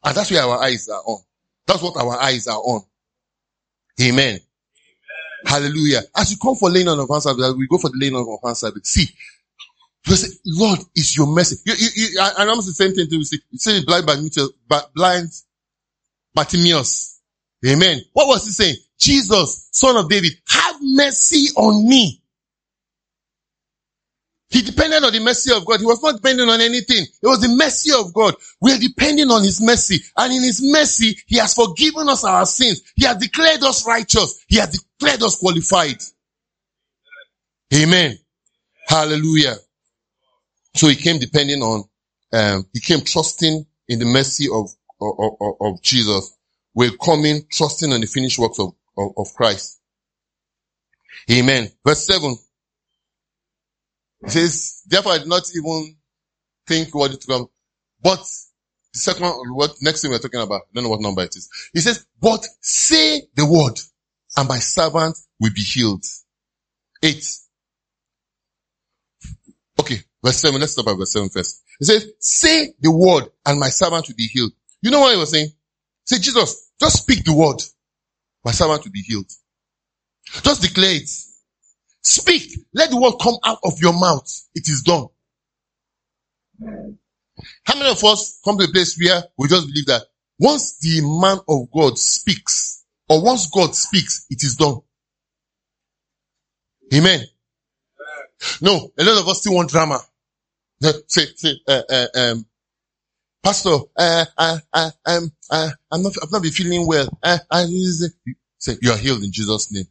[0.04, 1.22] And that's where our eyes are on.
[1.66, 2.82] That's what our eyes are on.
[4.00, 4.18] Amen.
[4.18, 4.40] Amen.
[5.46, 6.02] Hallelujah.
[6.16, 8.40] As you come for laying on of hands we go for the laying on of
[8.42, 9.08] hands See,
[10.06, 11.56] you say, Lord, it's your mercy.
[11.64, 13.40] You, you, you, and almost the same thing to see.
[13.50, 14.50] You say blind Bartimaeus,
[14.94, 15.28] blind
[16.34, 17.20] Bartimaeus.
[17.66, 18.00] Amen.
[18.12, 18.76] What was he saying?
[18.98, 22.22] Jesus, son of David, have mercy on me.
[24.54, 25.80] He depended on the mercy of God.
[25.80, 27.02] He was not depending on anything.
[27.02, 28.36] It was the mercy of God.
[28.60, 29.98] We are depending on His mercy.
[30.16, 32.80] And in His mercy, He has forgiven us our sins.
[32.94, 34.44] He has declared us righteous.
[34.46, 35.96] He has declared us qualified.
[37.74, 38.16] Amen.
[38.86, 39.56] Hallelujah.
[40.76, 41.82] So He came depending on,
[42.32, 46.32] um, He came trusting in the mercy of, of, of, of Jesus.
[46.76, 49.80] We're coming trusting on the finished works of, of, of Christ.
[51.28, 51.72] Amen.
[51.84, 52.36] Verse 7.
[54.24, 55.96] He says, therefore I did not even
[56.66, 57.46] think it to come.
[58.02, 58.20] But
[58.92, 61.48] the second what next thing we're talking about, I don't know what number it is.
[61.72, 63.78] He says, but say the word
[64.36, 66.04] and my servant will be healed.
[67.02, 67.24] Eight.
[69.78, 70.60] Okay, verse seven.
[70.60, 71.62] Let's stop at verse seven first.
[71.78, 74.52] He says, say the word and my servant will be healed.
[74.80, 75.48] You know what he was saying?
[76.04, 77.60] Say, Jesus, just speak the word.
[78.44, 79.30] My servant will be healed.
[80.42, 81.10] Just declare it.
[82.04, 82.66] Speak.
[82.74, 84.30] Let the word come out of your mouth.
[84.54, 85.06] It is done.
[87.64, 90.02] How many of us come to a place where we just believe that
[90.38, 94.80] once the man of God speaks, or once God speaks, it is done?
[96.94, 97.24] Amen.
[98.60, 100.00] No, a lot of us still want drama.
[101.08, 102.46] Say, say, uh, uh, um,
[103.42, 107.08] Pastor, uh, uh, uh, um, uh, I'm not, I've not been feeling well.
[107.22, 107.66] Uh, uh,
[108.58, 109.86] say, you are healed in Jesus' name.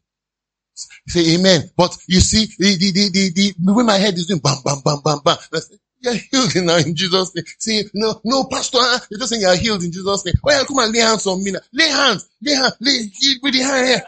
[1.08, 1.70] Say amen.
[1.78, 4.80] But you see, the, the, the, the, the way my head is doing bam, bam,
[4.84, 5.38] bam, bam, bam.
[6.02, 7.46] You're healed now in Jesus' name.
[7.60, 10.36] See, no, no, pastor, you're just saying you're healed in Jesus' name.
[10.44, 11.60] Well, yeah, come and lay hands on me now.
[11.72, 13.10] Lay hands, lay hands, lay,
[13.42, 14.02] with the hand here.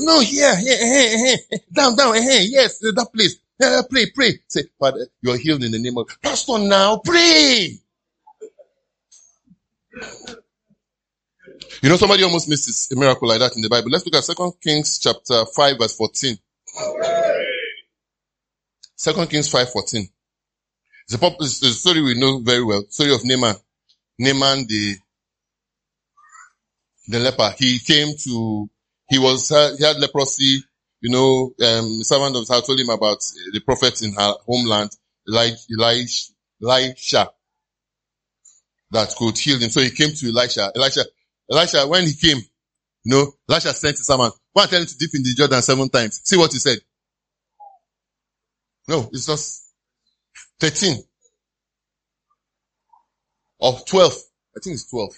[0.00, 3.36] No, here, here, here, here, down, down, here, yes, that place.
[3.62, 4.38] Uh, pray, pray.
[4.48, 7.78] Say, Father, you're healed in the name of, pastor now, pray.
[11.82, 13.90] You know, somebody almost missed a miracle like that in the Bible.
[13.90, 16.38] Let's look at Second Kings chapter 5 verse 14.
[18.96, 20.08] Second Kings 5 14.
[21.08, 22.84] It's a, it's a story we know very well.
[22.88, 23.56] Story of Naaman.
[24.18, 24.96] Naaman the,
[27.08, 27.54] the leper.
[27.58, 28.70] He came to,
[29.10, 30.62] he was, he had leprosy.
[31.00, 33.18] You know, um, the servant of told him about
[33.52, 34.90] the prophet in her homeland,
[35.28, 37.30] Elisha, Elisha,
[38.90, 39.68] that could heal him.
[39.68, 40.72] So he came to Elisha.
[40.74, 41.04] Elisha,
[41.50, 44.98] Elisha, when he came, you know, Elisha sent his servant, go and tell him to
[44.98, 46.20] dip in the Jordan seven times.
[46.24, 46.78] See what he said.
[48.88, 49.72] No, it's just
[50.60, 50.96] 13
[53.60, 54.12] of 12.
[54.56, 55.10] I think it's 12.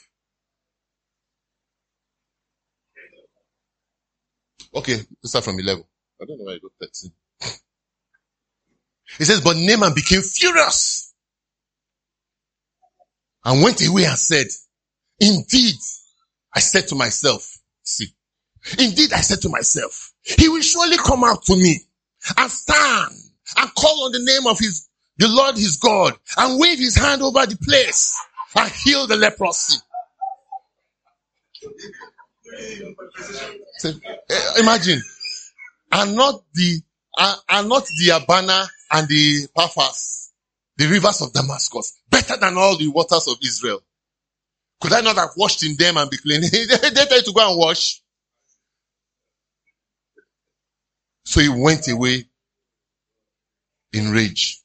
[4.76, 5.82] Okay, let's start from 11.
[6.20, 7.12] I don't know why I got 13.
[9.18, 11.14] He says, but Naaman became furious
[13.44, 14.46] and went away and said,
[15.20, 15.76] indeed,
[16.56, 18.06] I said to myself, see,
[18.78, 21.78] indeed I said to myself, he will surely come out to me
[22.38, 23.12] and stand
[23.58, 24.88] and call on the name of his,
[25.18, 28.16] the Lord his God and wave his hand over the place
[28.56, 29.76] and heal the leprosy.
[33.76, 33.90] So,
[34.30, 35.02] eh, imagine,
[35.92, 36.80] and not the,
[37.18, 39.92] uh, and not the Abana and the Pharpar,
[40.78, 43.82] the rivers of Damascus, better than all the waters of Israel.
[44.80, 46.40] Could I not have washed in them and be clean?
[46.52, 48.02] they tell you to go and wash.
[51.24, 52.24] So he went away
[53.92, 54.60] in rage.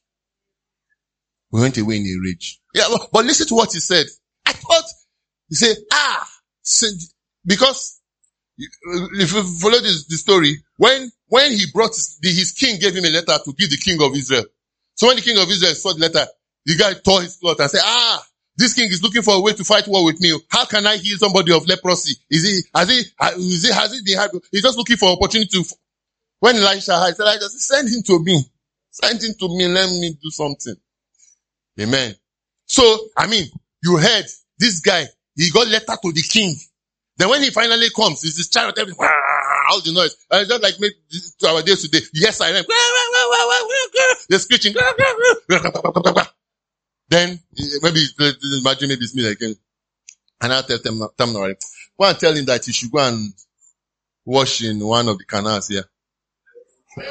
[1.50, 2.60] We went away in a rage.
[2.74, 4.06] Yeah, but listen to what he said.
[4.46, 4.84] I thought
[5.48, 6.28] he said, ah,
[7.44, 8.00] because
[8.58, 13.04] if you follow this, the story, when, when he brought his, his king gave him
[13.04, 14.44] a letter to give the king of Israel.
[14.94, 16.26] So when the king of Israel saw the letter,
[16.64, 18.24] the guy tore his cloth and said, ah,
[18.56, 20.38] this king is looking for a way to fight war with me.
[20.48, 22.14] How can I heal somebody of leprosy?
[22.30, 22.98] Is he, has he,
[23.36, 25.64] is he, has he, the, he's just looking for opportunity to,
[26.40, 28.44] when Elisha had, said, Elijah, send him to me.
[28.90, 29.66] Send him to me.
[29.68, 30.74] Let me do something.
[31.80, 32.14] Amen.
[32.66, 33.46] So, I mean,
[33.82, 34.26] you heard
[34.58, 36.54] this guy, he got letter to the king.
[37.16, 40.16] Then when he finally comes, it's his chariot, all the noise.
[40.30, 40.92] And just like make
[41.38, 42.04] to our days today.
[42.14, 42.64] Yes, I am.
[44.28, 44.74] They're screeching.
[47.12, 47.38] Then
[47.82, 48.06] maybe
[48.58, 49.50] imagine maybe it's me again.
[49.50, 49.54] Eh,
[50.40, 51.54] and I'll tell them, Tamnori,
[52.00, 53.34] go and tell him that he should go and
[54.24, 55.84] wash in one of the canals here.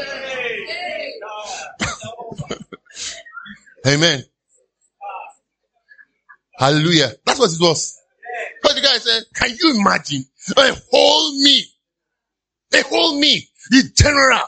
[3.85, 4.23] Amen.
[6.57, 7.11] Hallelujah.
[7.23, 8.01] That's what it was.
[8.63, 10.25] But the guy said, can you imagine
[10.57, 11.63] a whole me?
[12.73, 13.47] A whole me.
[13.69, 14.39] The general.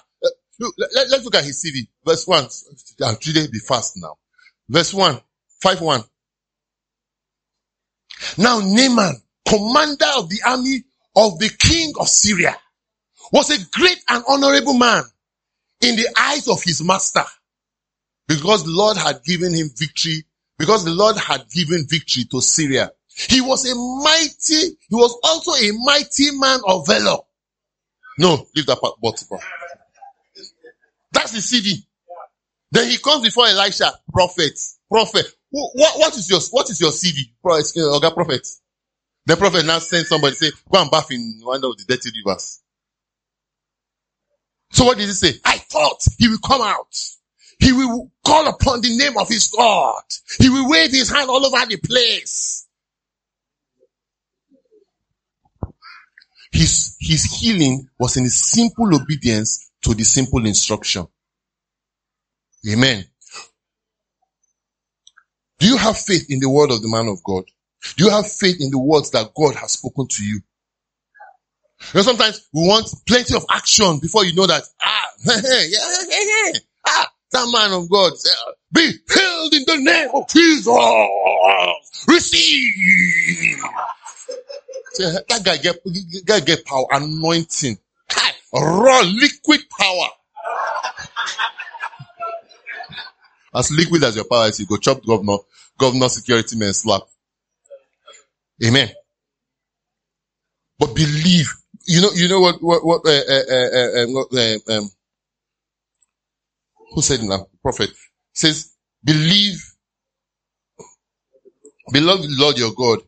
[0.59, 1.87] Look, let, us look at his CV.
[2.03, 2.47] Verse 1.
[3.03, 4.15] I'll today be fast now.
[4.67, 5.21] Verse 1.
[5.63, 6.03] 5 1.
[8.37, 9.15] Now Naaman,
[9.47, 10.83] commander of the army
[11.15, 12.57] of the king of Syria,
[13.31, 15.03] was a great and honorable man
[15.79, 17.23] in the eyes of his master
[18.27, 20.25] because the Lord had given him victory,
[20.57, 22.91] because the Lord had given victory to Syria.
[23.07, 27.19] He was a mighty, he was also a mighty man of valor.
[28.17, 29.23] No, leave that part, but
[31.13, 31.85] that's the CV.
[32.69, 34.59] Then he comes before Elisha, prophet,
[34.89, 35.25] prophet.
[35.53, 37.31] What, what is your, what is your CV?
[37.43, 38.47] Prophet, uh, prophet.
[39.25, 42.61] The prophet now sent somebody say, go and bath in one of the dirty rivers.
[44.71, 45.33] So what did he say?
[45.45, 46.95] I thought he will come out.
[47.59, 50.03] He will call upon the name of his God.
[50.39, 52.67] He will wave his hand all over the place.
[56.51, 61.07] His, his healing was in his simple obedience to the simple instruction.
[62.69, 63.05] Amen.
[65.63, 67.45] Do you have faith in the word of the man of God?
[67.95, 70.41] Do you have faith in the words that God has spoken to you?
[71.93, 75.09] You know, sometimes we want plenty of action before you know that, ah,
[76.85, 78.11] ah, that man of God,
[78.73, 80.67] be healed in the name of Jesus.
[82.09, 83.61] Receive.
[84.97, 85.77] that guy get,
[86.25, 87.77] guy get power, anointing,
[88.53, 90.09] raw liquid power.
[93.55, 95.37] As liquid as your power is, you go chop governor,
[95.77, 97.03] governor security man slap.
[98.63, 98.89] Amen.
[100.79, 101.53] But believe.
[101.85, 104.89] You know, you know what, what, what, uh, uh, uh, um,
[106.93, 107.89] who said in the prophet
[108.33, 108.73] says,
[109.03, 109.61] believe,
[111.91, 112.99] beloved Lord your God,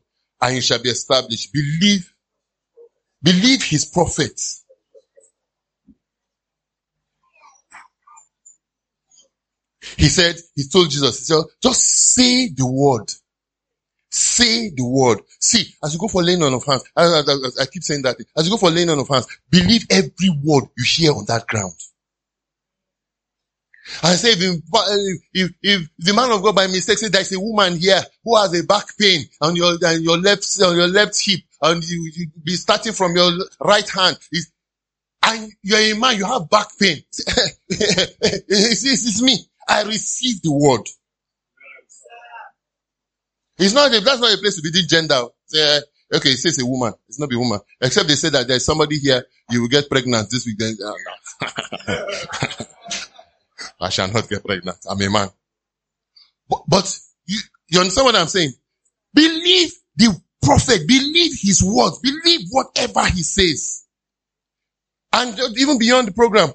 [0.41, 1.53] and you shall be established.
[1.53, 2.13] Believe,
[3.23, 4.64] believe his prophets.
[9.97, 11.81] He said, he told Jesus, he said, just
[12.13, 13.11] say the word.
[14.09, 15.19] Say the word.
[15.39, 18.15] See, as you go for laying on of hands, I, I, I, keep saying that.
[18.37, 21.45] As you go for laying on of hands, believe every word you hear on that
[21.47, 21.73] ground.
[24.01, 27.77] I say, if, if, if, the man of God by mistake says there's a woman
[27.77, 31.41] here who has a back pain on your, on your left, on your left hip,
[31.61, 34.17] and you, you be starting from your right hand,
[35.23, 37.03] and you're a man, you have back pain.
[37.67, 39.37] it's, it's, it's me.
[39.67, 40.87] I receive the word.
[43.57, 45.23] It's not, a, that's not a place to be gender.
[45.45, 45.79] Say,
[46.13, 46.93] okay, it says a woman.
[47.07, 47.59] It's not a woman.
[47.81, 50.57] Except they say that there's somebody here, you will get pregnant this week.
[50.57, 50.93] Then, uh.
[53.79, 54.77] I shall not get pregnant.
[54.89, 55.29] I'm a man.
[56.49, 57.39] But, but you,
[57.69, 58.51] you understand what I'm saying?
[59.13, 60.87] Believe the prophet.
[60.87, 61.99] Believe his words.
[61.99, 63.85] Believe whatever he says.
[65.13, 66.49] And even beyond the program,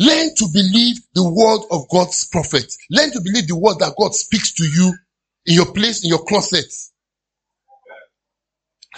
[0.00, 2.72] learn to believe the word of God's prophet.
[2.90, 4.94] Learn to believe the word that God speaks to you
[5.44, 6.72] in your place, in your closet.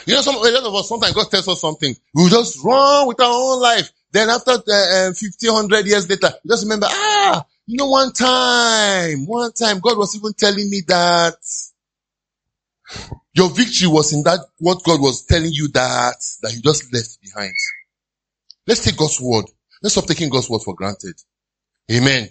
[0.06, 1.94] You know, some, a lot of us, sometimes God tells us something.
[2.14, 3.90] We just run with our own life.
[4.12, 8.12] Then after uh, uh, 50, 100 years later, you just remember, ah, you know, one
[8.12, 11.36] time, one time, God was even telling me that
[13.34, 17.18] your victory was in that, what God was telling you that, that you just left
[17.22, 17.54] behind.
[18.66, 19.46] Let's take God's word.
[19.82, 21.14] Let's stop taking God's word for granted.
[21.90, 22.28] Amen.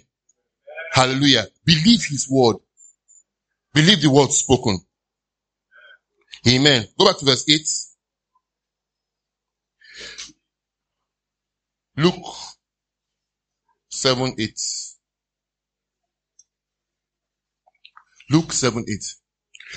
[0.92, 1.46] Hallelujah.
[1.64, 2.56] Believe his word.
[3.74, 4.78] Believe the word spoken.
[6.48, 6.86] Amen.
[6.98, 7.60] Go back to verse 8.
[12.04, 12.24] Luke
[13.90, 14.60] 7 8.
[18.30, 18.88] Luke 7 8.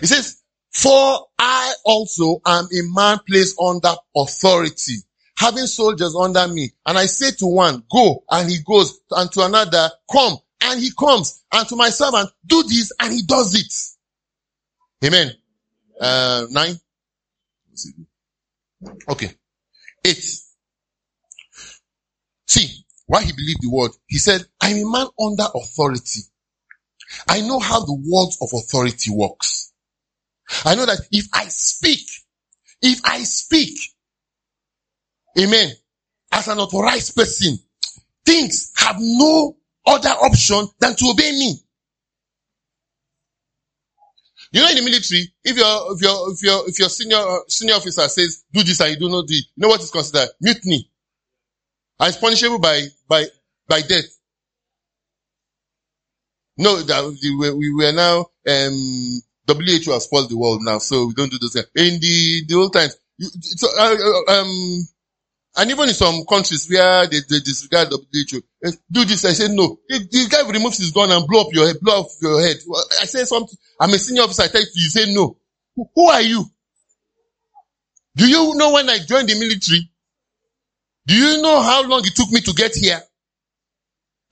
[0.02, 4.96] It says, For I also am a man placed under authority,
[5.38, 6.72] having soldiers under me.
[6.86, 10.92] And I say to one, go, and he goes, and to another, come, and he
[10.98, 15.06] comes, and to my servant, do this, and he does it.
[15.08, 15.32] Amen.
[16.00, 16.80] Uh, nine.
[19.10, 19.32] Okay.
[20.06, 20.24] Eight.
[22.48, 23.92] See, why he believed the word.
[24.08, 26.22] He said, I'm a man under authority.
[27.30, 29.74] I know how the words of authority works.
[30.64, 32.08] I know that if I speak,
[32.82, 33.78] if I speak,
[35.38, 35.72] amen,
[36.32, 37.58] as an authorized person,
[38.26, 39.56] things have no
[39.86, 41.56] other option than to obey me.
[44.52, 47.76] You know, in the military, if your if your if your if your senior senior
[47.76, 50.90] officer says do this and you do not do you know what is considered mutiny,
[52.00, 53.26] and it's punishable by by
[53.68, 54.06] by death.
[56.58, 61.08] No, that we were, we were now, um, WHO has spoiled the world now, so
[61.08, 61.66] we don't do things.
[61.76, 64.88] In the, the old times, you, so, uh, uh, um,
[65.58, 69.54] and even in some countries where they, they disregard WHO, eh, do this, I say
[69.54, 69.80] no.
[69.88, 72.58] The, the guy removes his gun and blow up your head, blow up your head.
[73.02, 75.38] I say something, I'm a senior officer, I tell you, you say no.
[75.76, 76.46] Who, who are you?
[78.16, 79.90] Do you know when I joined the military?
[81.08, 83.02] Do you know how long it took me to get here?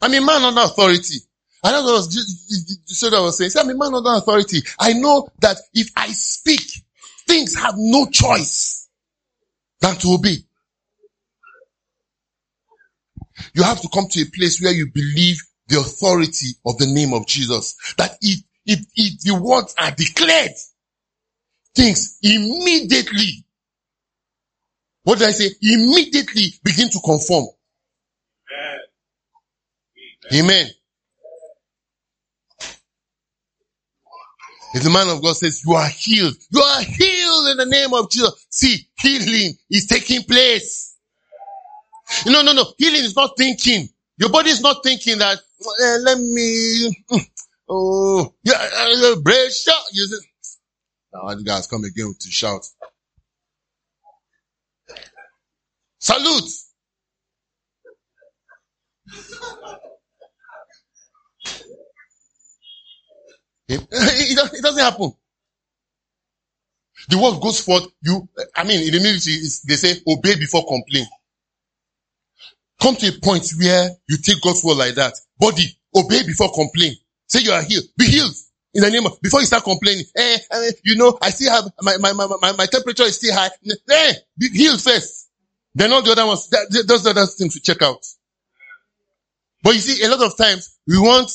[0.02, 1.20] I'm a man under authority.
[1.64, 3.52] And that's I was so I was saying.
[3.58, 4.60] I'm a man under authority.
[4.80, 6.62] I know that if I speak,
[7.26, 8.90] things have no choice
[9.80, 10.38] than to obey.
[13.54, 17.14] You have to come to a place where you believe the authority of the name
[17.14, 17.76] of Jesus.
[17.98, 20.52] That if, if, if the words are declared,
[21.76, 23.46] things immediately,
[25.04, 25.50] what did I say?
[25.62, 27.46] Immediately begin to conform.
[30.32, 30.46] Amen.
[30.46, 30.68] Amen.
[34.74, 37.94] If the man of God says, you are healed, you are healed in the name
[37.94, 38.48] of Jesus.
[38.50, 40.93] See, healing is taking place.
[42.26, 42.66] No, no, no.
[42.78, 43.90] Healing is not thinking.
[44.18, 47.26] Your body is not thinking that, uh, let me, mm,
[47.70, 49.84] oh, yeah, uh, brace shot.
[49.92, 50.26] You say,
[51.14, 52.66] now the guys come again to shout.
[56.00, 56.50] Salute.
[63.70, 65.14] It, it, doesn't happen.
[67.10, 67.88] The word goes forth.
[68.02, 69.38] You, I mean, in the military,
[69.68, 71.06] they say obey before complain.
[72.84, 75.14] Come to a point where you take God's word like that.
[75.40, 75.64] Body,
[75.96, 76.94] obey before complain.
[77.28, 77.86] Say you are healed.
[77.98, 78.34] Be healed.
[78.74, 81.64] In the name of, before you start complaining, eh, eh you know, I still have,
[81.82, 83.52] my, my, my, my, my temperature is still high.
[83.90, 85.30] Eh, be healed first.
[85.74, 88.06] Then all the other ones, that, those other things to check out.
[89.64, 91.32] But you see, a lot of times, we want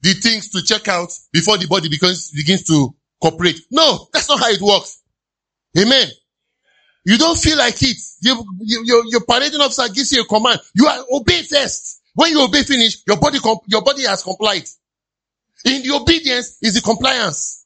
[0.00, 3.60] the things to check out before the body begins, begins to cooperate.
[3.70, 5.00] No, that's not how it works.
[5.78, 6.08] Amen.
[7.04, 7.96] You don't feel like it.
[8.20, 10.60] You, you, your, your parading officer gives you a command.
[10.74, 12.00] You are obey first.
[12.14, 14.68] When you obey finish, your body, your body has complied.
[15.64, 17.64] In the obedience is the compliance.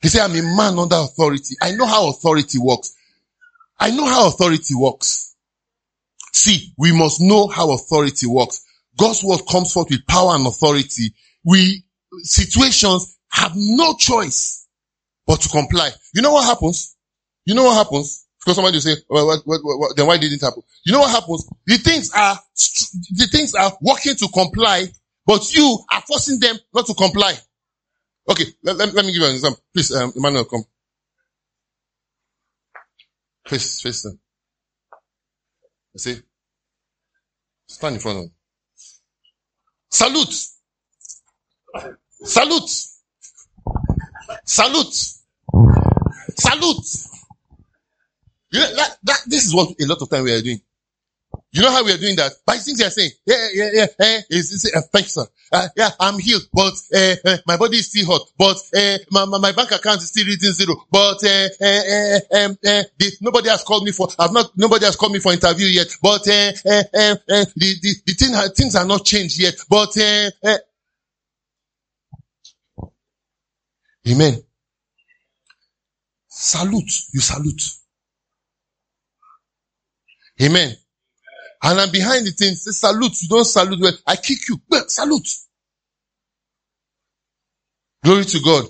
[0.00, 1.56] He said, I'm a man under authority.
[1.60, 2.94] I know how authority works.
[3.78, 5.34] I know how authority works.
[6.32, 8.64] See, we must know how authority works.
[8.98, 11.14] God's word comes forth with power and authority.
[11.44, 11.84] We,
[12.22, 14.59] situations have no choice
[15.30, 15.88] but to comply.
[16.12, 16.96] You know what happens?
[17.44, 18.26] You know what happens?
[18.40, 20.60] Because somebody will say, well, what, what, what, then why didn't it happen?
[20.84, 21.48] You know what happens?
[21.66, 22.36] The things are,
[23.12, 24.86] the things are working to comply,
[25.24, 27.34] but you are forcing them not to comply.
[28.28, 29.62] Okay, let, let, let me give you an example.
[29.72, 30.64] Please, um, Emmanuel, come.
[33.46, 34.18] Face, face them.
[35.96, 36.16] see?
[37.68, 38.32] Stand in front of them.
[39.90, 40.34] Salute.
[42.24, 42.70] Salute.
[44.44, 45.19] Salute.
[46.40, 46.86] Salute.
[48.52, 50.60] You know, that, that, this is what a lot of time we are doing.
[51.52, 52.32] You know how we are doing that?
[52.46, 55.26] By things they are saying, yeah, yeah, yeah, eh, it's, it's, uh, thank you, sir.
[55.52, 59.24] Uh, yeah, I'm healed, but uh, uh, my body is still hot, but uh, my,
[59.24, 63.48] my, my bank account is still reading zero, but uh, uh, um, uh, the, nobody
[63.48, 66.52] has called me for, I've not, nobody has called me for interview yet, but uh,
[66.66, 70.58] uh, uh, the, the, the thing, things are not changed yet, but uh, uh,
[74.08, 74.40] Amen.
[76.42, 77.62] Salute, you salute.
[80.40, 80.74] Amen.
[81.62, 84.84] And I'm behind the thing, say salute, you don't salute well, I kick you, well,
[84.88, 85.28] salute.
[88.02, 88.64] Glory to God.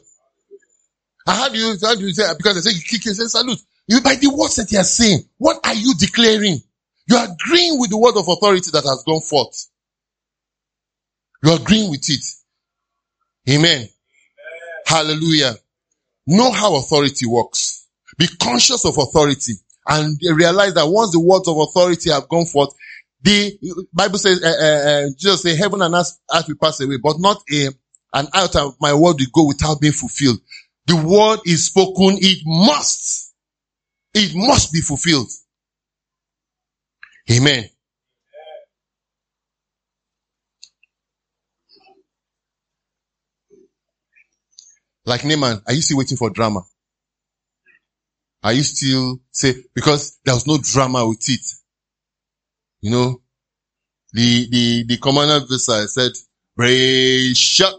[1.28, 3.26] I how do you, how do you say, because I say you kick you, say
[3.26, 3.60] salute.
[3.86, 6.58] You, by the words that you are saying, what are you declaring?
[7.08, 9.68] You are agreeing with the word of authority that has gone forth.
[11.44, 12.24] You are agreeing with it.
[13.48, 13.70] Amen.
[13.76, 13.88] Amen.
[14.86, 15.54] Hallelujah.
[16.30, 17.88] Know how authority works.
[18.16, 19.54] Be conscious of authority
[19.88, 22.72] and realize that once the words of authority have gone forth,
[23.20, 23.58] the
[23.92, 27.42] Bible says, uh, uh, Jesus said, heaven and earth, earth will pass away, but not
[27.52, 27.70] a,
[28.14, 30.38] an out of my word will go without being fulfilled.
[30.86, 33.34] The word is spoken, it must,
[34.14, 35.30] it must be fulfilled.
[37.32, 37.64] Amen.
[45.10, 46.60] Like Naaman, are you still waiting for drama?
[48.44, 51.44] Are you still say, because there was no drama with it.
[52.80, 53.20] You know,
[54.12, 56.12] the, the, the commander visa said,
[56.56, 57.72] Brescia.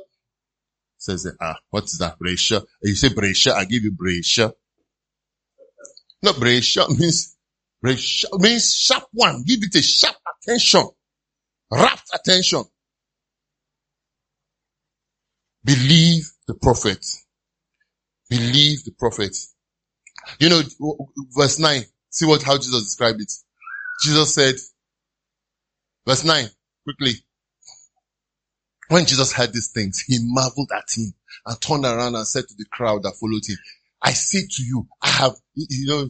[0.98, 2.20] Says, ah, what is that?
[2.20, 2.64] Brescia.
[2.84, 4.54] You say Brescia, I give you Brescia.
[6.24, 7.38] No, Brescia means,
[7.82, 9.46] Brescia means sharp one.
[9.48, 10.84] Give it a sharp attention.
[11.72, 12.66] Rapt attention.
[15.64, 17.06] Believe the prophet.
[18.32, 19.36] Believe the prophet.
[20.40, 20.62] You know,
[21.36, 23.30] verse 9, see what, how Jesus described it.
[24.02, 24.56] Jesus said,
[26.08, 26.46] verse 9,
[26.86, 27.12] quickly.
[28.88, 31.14] When Jesus heard these things, he marveled at him
[31.46, 33.58] and turned around and said to the crowd that followed him,
[34.02, 36.08] I say to you, I have, you know,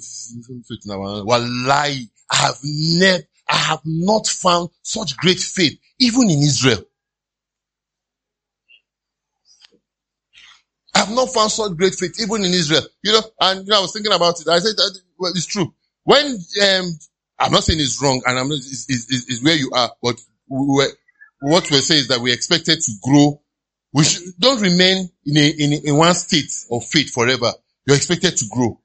[1.25, 2.01] lie.
[2.29, 6.83] I have never, I have not found such great faith, even in Israel.
[11.01, 12.83] I have not found such great faith, even in Israel.
[13.03, 14.47] You know, and you know, I was thinking about it.
[14.47, 15.73] I said, that, well, it's true.
[16.03, 16.99] When, um,
[17.39, 20.85] I'm not saying it's wrong and I'm not, it's, it's where you are, but we
[21.39, 23.41] what we're saying is that we're expected to grow.
[23.93, 27.51] We should, don't remain in a, in, a, in one state of faith forever.
[27.87, 28.79] You're expected to grow.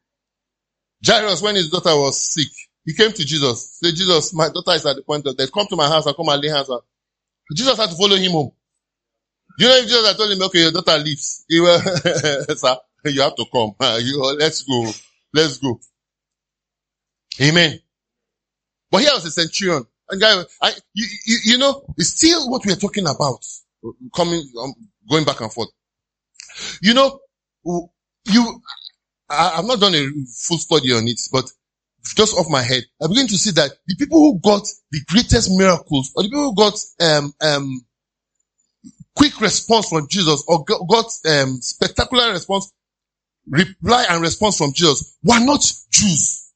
[1.04, 2.48] Jairus, when his daughter was sick,
[2.86, 3.78] he came to Jesus.
[3.82, 5.52] Said, Jesus, my daughter is at the point of death.
[5.52, 6.80] Come to my house and come and lay hands on.
[7.54, 8.52] Jesus had to follow him home.
[9.58, 11.78] You know, if Jesus had told him, okay, your daughter leaves, he will,
[12.56, 12.76] sir,
[13.06, 13.74] you have to come.
[14.02, 14.90] You, let's go.
[15.32, 15.80] Let's go.
[17.40, 17.78] Amen.
[18.90, 19.84] But here was a centurion.
[20.08, 23.44] And guy, I, you, you, you know, it's still what we are talking about.
[24.14, 24.74] Coming, um,
[25.08, 25.68] going back and forth.
[26.80, 27.20] You know,
[28.24, 28.60] you,
[29.28, 31.50] I, have not done a full study on it, but
[32.14, 35.50] just off my head, I begin to see that the people who got the greatest
[35.50, 37.84] miracles, or the people who got, um, um,
[39.16, 42.72] quick response from Jesus, or God's um, spectacular response,
[43.48, 45.60] reply and response from Jesus, were not
[45.90, 46.52] Jews.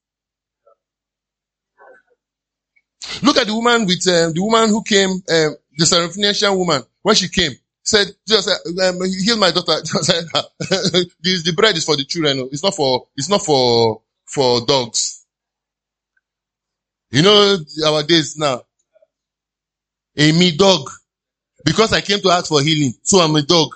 [3.23, 7.15] Look at the woman with um, the woman who came, um, the Syrophoenician woman when
[7.15, 7.53] she came.
[7.83, 9.81] Said, just um, heal my daughter.
[9.85, 12.49] Said, the, the bread is for the children.
[12.53, 15.25] It's not for, it's not for, for dogs.
[17.11, 18.63] You know, our days now.
[20.17, 20.89] A me dog.
[21.65, 22.95] Because I came to ask for healing.
[23.03, 23.69] So I'm a dog.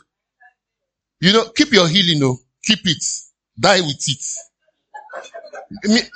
[1.21, 2.39] You know, keep your healing, no.
[2.63, 3.05] Keep it.
[3.59, 4.25] Die with it.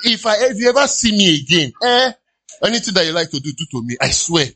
[0.05, 2.11] If I, if you ever see me again, eh,
[2.61, 3.95] Anything that you like to do, do to me.
[4.01, 4.47] I swear.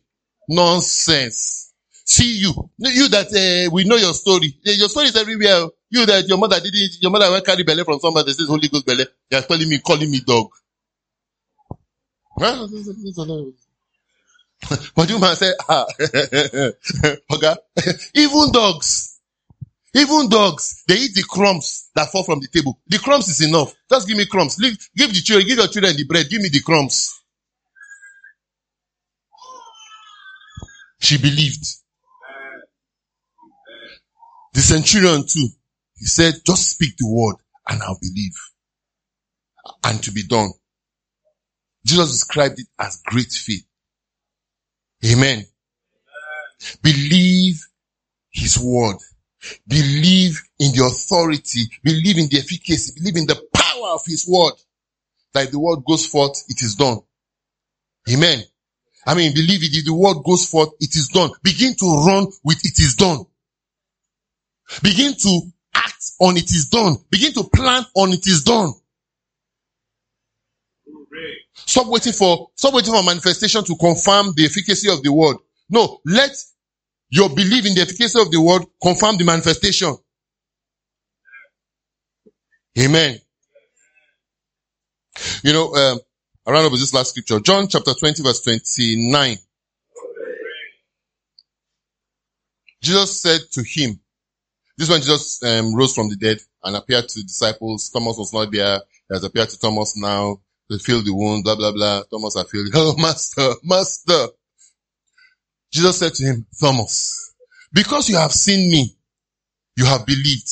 [0.50, 1.72] Nonsense.
[2.06, 2.54] See you.
[2.78, 4.58] You that uh, we know your story.
[4.64, 5.68] Your story is everywhere.
[5.90, 7.02] You that your mother did it.
[7.02, 9.06] Your mother went carry belly from somebody that says Holy Ghost belly.
[9.30, 10.48] They are calling me, calling me dog.
[14.96, 15.86] but you man say, ah,
[17.34, 17.56] okay.
[18.16, 19.20] Even dogs,
[19.96, 22.80] even dogs, they eat the crumbs that fall from the table.
[22.88, 23.74] The crumbs is enough.
[23.90, 24.58] Just give me crumbs.
[24.60, 26.30] Leave, give the children, give your children the bread.
[26.30, 27.22] Give me the crumbs.
[31.00, 31.66] She believed.
[34.54, 35.48] The centurion too.
[35.96, 37.36] He said, just speak the word
[37.70, 38.34] and I'll believe.
[39.84, 40.50] And to be done.
[41.86, 43.66] Jesus described it as great faith.
[45.06, 45.46] Amen.
[46.82, 47.66] Believe
[48.32, 48.98] his word.
[49.68, 51.62] Believe in the authority.
[51.84, 52.94] Believe in the efficacy.
[52.98, 54.54] Believe in the power of his word.
[55.34, 57.00] That if the word goes forth, it is done.
[58.12, 58.44] Amen.
[59.06, 59.76] I mean, believe it.
[59.76, 61.32] If the word goes forth, it is done.
[61.44, 63.26] Begin to run with it is done.
[64.82, 65.42] Begin to
[65.76, 66.98] act on it is done.
[67.10, 68.74] Begin to plan on it is done.
[71.66, 75.38] Stop waiting for, stop waiting for manifestation to confirm the efficacy of the word.
[75.70, 76.32] No, let
[77.10, 79.96] your belief in the efficacy of the word confirm the manifestation.
[82.78, 83.18] Amen.
[85.44, 86.00] You know, um,
[86.46, 87.40] I ran with this last scripture.
[87.40, 89.38] John chapter 20 verse 29.
[92.82, 94.00] Jesus said to him,
[94.78, 97.90] this one Jesus um, rose from the dead and appeared to disciples.
[97.90, 98.82] Thomas was not there.
[99.08, 100.42] He has appeared to Thomas now.
[100.70, 102.04] They feel the wound, blah, blah, blah.
[102.10, 104.28] Thomas I feel, oh, master, master.
[105.72, 107.34] Jesus said to him, Thomas,
[107.74, 108.96] because you have seen me,
[109.76, 110.50] you have believed.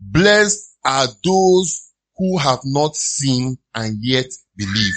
[0.00, 4.96] Blessed are those who have not seen and yet believed.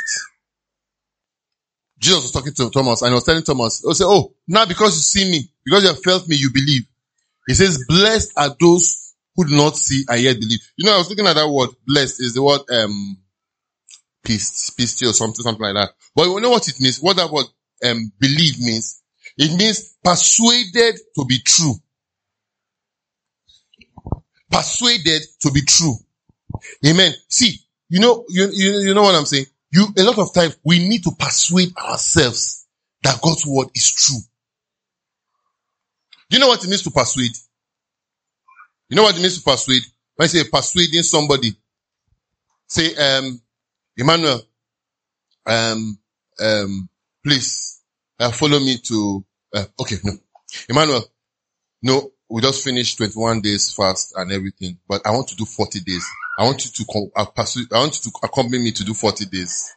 [2.00, 4.96] Jesus was talking to Thomas and he was telling Thomas, he say, oh, now because
[4.96, 6.84] you see me, because you have felt me, you believe.
[7.48, 10.60] He says, blessed are those who do not see and yet believe.
[10.78, 13.18] You know, I was looking at that word, blessed is the word, um,
[14.24, 15.92] peace, peace or something, something like that.
[16.16, 17.00] But you know what it means?
[17.00, 17.46] What that word,
[17.84, 19.02] um, believe means?
[19.38, 21.76] It means persuaded to be true.
[24.50, 25.96] Persuaded to be true.
[26.86, 27.14] Amen.
[27.30, 27.58] See,
[27.90, 29.46] you know, you, you, you know what I'm saying?
[29.72, 32.68] You, a lot of times we need to persuade ourselves
[33.04, 34.20] that God's word is true.
[36.30, 37.32] Do you know what it means to persuade?
[38.90, 39.84] You know what it means to persuade?
[40.16, 41.56] When I say persuading somebody,
[42.68, 43.42] say, um,
[44.02, 44.42] Emmanuel,
[45.46, 46.00] um,
[46.40, 46.90] um,
[47.24, 47.82] please
[48.20, 49.24] uh, follow me to,
[49.54, 50.14] uh, okay, no.
[50.68, 51.04] Emmanuel,
[51.84, 55.82] no, we just finished 21 days fast and everything, but I want to do 40
[55.82, 56.04] days.
[56.40, 58.96] I want you to come, I, pursue, I want you to accompany me to do
[58.96, 59.72] 40 days.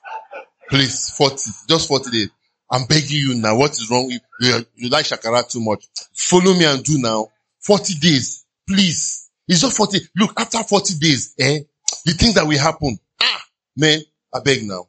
[0.71, 1.37] Please, 40,
[1.69, 2.31] just 40 days.
[2.71, 3.59] I'm begging you now.
[3.59, 4.09] What is wrong?
[4.11, 5.85] You, you, you like Shakara too much.
[6.15, 7.29] Follow me and do now.
[7.61, 8.47] 40 days.
[8.67, 9.29] Please.
[9.47, 9.99] It's just 40.
[10.17, 11.61] Look, after 40 days, eh,
[12.07, 12.99] the things that will happen.
[13.23, 13.45] Ah,
[13.77, 14.01] man,
[14.35, 14.89] I beg now.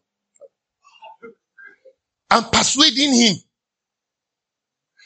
[2.31, 3.35] I'm persuading him.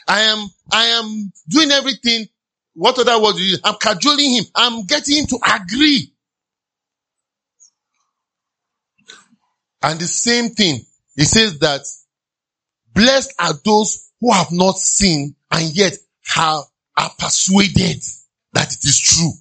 [0.08, 2.28] I am, I am doing everything.
[2.74, 4.46] What other word do you I'm cajoling him.
[4.56, 6.14] I'm getting him to agree.
[9.82, 10.80] And the same thing,
[11.16, 11.82] he says that
[12.94, 15.94] blessed are those who have not seen and yet
[16.26, 16.64] have,
[16.98, 18.02] are persuaded
[18.54, 19.32] that it is true.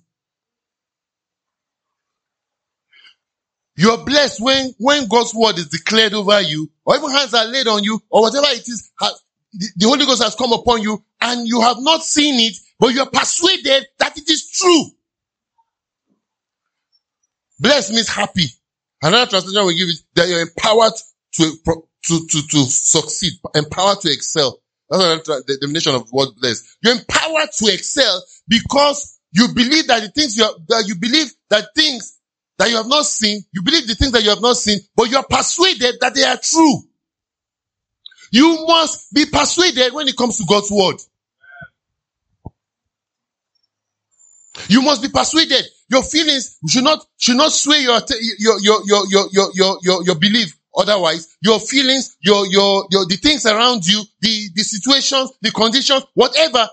[3.79, 7.45] You are blessed when, when God's word is declared over you, or even hands are
[7.45, 8.91] laid on you, or whatever it is,
[9.53, 13.03] the, Holy Ghost has come upon you, and you have not seen it, but you
[13.03, 14.85] are persuaded that it is true.
[17.61, 18.47] Blessed means happy.
[19.01, 20.95] Another translation will give it that you're empowered
[21.35, 24.61] to, to, to, to succeed, empowered to excel.
[24.91, 26.66] That's the definition of what blessed.
[26.83, 31.31] You're empowered to excel because you believe that the things you are, that you believe
[31.51, 32.18] that things
[32.59, 35.11] that you have not seen, you believe the things that you have not seen, but
[35.11, 36.83] you are persuaded that they are true.
[38.31, 40.97] You must be persuaded when it comes to God's word.
[44.69, 45.65] You must be persuaded.
[45.91, 48.01] Your feelings should not, should not sway your,
[48.39, 50.59] your, your, your, your, your, your, your belief.
[50.77, 56.05] Otherwise, your feelings, your, your, your, the things around you, the, the situations, the conditions,
[56.15, 56.69] whatever,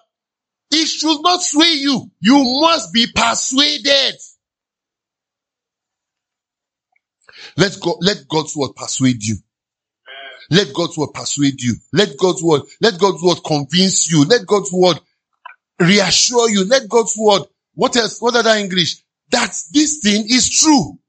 [0.72, 2.10] it should not sway you.
[2.20, 4.16] You must be persuaded.
[7.58, 9.36] Let God, let God's word persuade you.
[10.50, 11.76] Let God's word persuade you.
[11.94, 14.26] Let God's word, let God's word convince you.
[14.26, 15.00] Let God's word
[15.80, 16.66] reassure you.
[16.66, 17.44] Let God's word,
[17.74, 18.98] what else, what other English?
[19.32, 21.00] That this thing is true.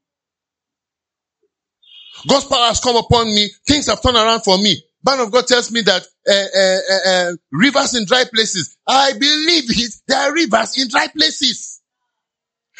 [2.27, 3.49] God's power has come upon me.
[3.67, 4.81] Things have turned around for me.
[5.05, 8.75] Man of God tells me that uh, uh, uh, rivers in dry places.
[8.87, 9.93] I believe it.
[10.07, 11.76] There are rivers in dry places.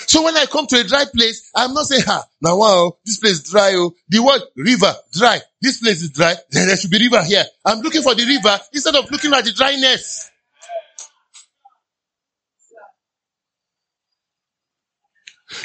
[0.06, 2.98] So when I come to a dry place, I'm not saying, ha, now wow, oh,
[3.04, 3.74] this place is dry.
[3.76, 5.40] Oh, the word river, dry.
[5.62, 6.36] This place is dry.
[6.52, 7.44] There should be river here.
[7.66, 10.30] I'm looking for the river instead of looking at the dryness.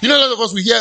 [0.00, 0.80] You know, a lot of us, we hear,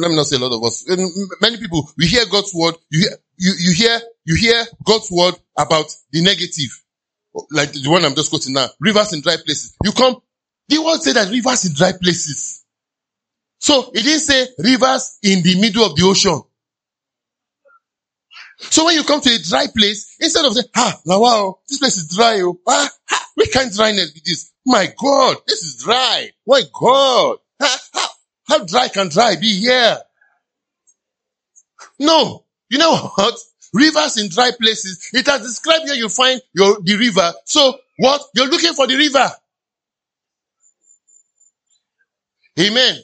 [0.00, 0.98] let me not say a lot of us, um,
[1.40, 5.34] many people, we hear God's word, you hear, you, you hear, you hear God's word
[5.58, 6.82] about the negative.
[7.50, 9.76] Like the one I'm just quoting now, rivers in dry places.
[9.84, 10.16] You come,
[10.68, 12.63] the word say that rivers in dry places.
[13.64, 16.38] So it didn't say rivers in the middle of the ocean.
[18.58, 21.78] So when you come to a dry place, instead of saying, ah, now wow, this
[21.78, 24.52] place is dry, oh, ah, ah, we can't dryness with this.
[24.66, 26.28] My God, this is dry.
[26.46, 28.08] My God, ah, how,
[28.48, 29.96] how dry can dry be here?
[31.98, 33.34] No, you know what?
[33.72, 35.08] Rivers in dry places.
[35.14, 37.32] It has described here you find your, the river.
[37.46, 38.20] So what?
[38.34, 39.30] You're looking for the river.
[42.60, 42.98] Amen.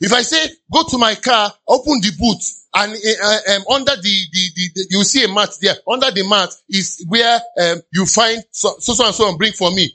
[0.00, 2.42] If I say, go to my car, open the boot,
[2.72, 5.74] and uh, um, under the, the, the, the, you see a mat there.
[5.86, 9.70] Under the mat is where um, you find so, so, and so and bring for
[9.70, 9.92] me.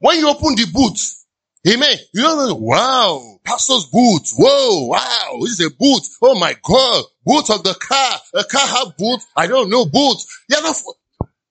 [0.00, 0.98] When you open the boot,
[1.68, 6.02] amen, you don't know, wow, pastor's boot, whoa, wow, this is a boot.
[6.20, 8.18] Oh my God, boot of the car.
[8.34, 9.20] A car have boot.
[9.36, 10.16] I don't know, boot.
[10.48, 10.76] You're not,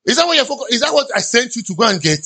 [0.06, 0.74] is that what you're focused?
[0.74, 2.20] Is that what I sent you to go and get?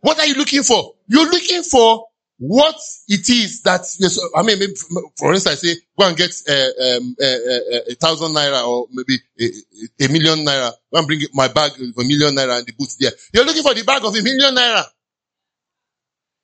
[0.00, 0.94] What are you looking for?
[1.06, 2.06] You're looking for
[2.38, 2.76] what
[3.08, 4.74] it is that yes, I mean, maybe,
[5.16, 8.88] for instance, I say go and get uh, um, uh, uh, a thousand naira or
[8.92, 10.70] maybe a, a million naira.
[10.92, 13.12] Go and bring my bag of a million naira and the boots there.
[13.32, 14.84] You're looking for the bag of a million naira.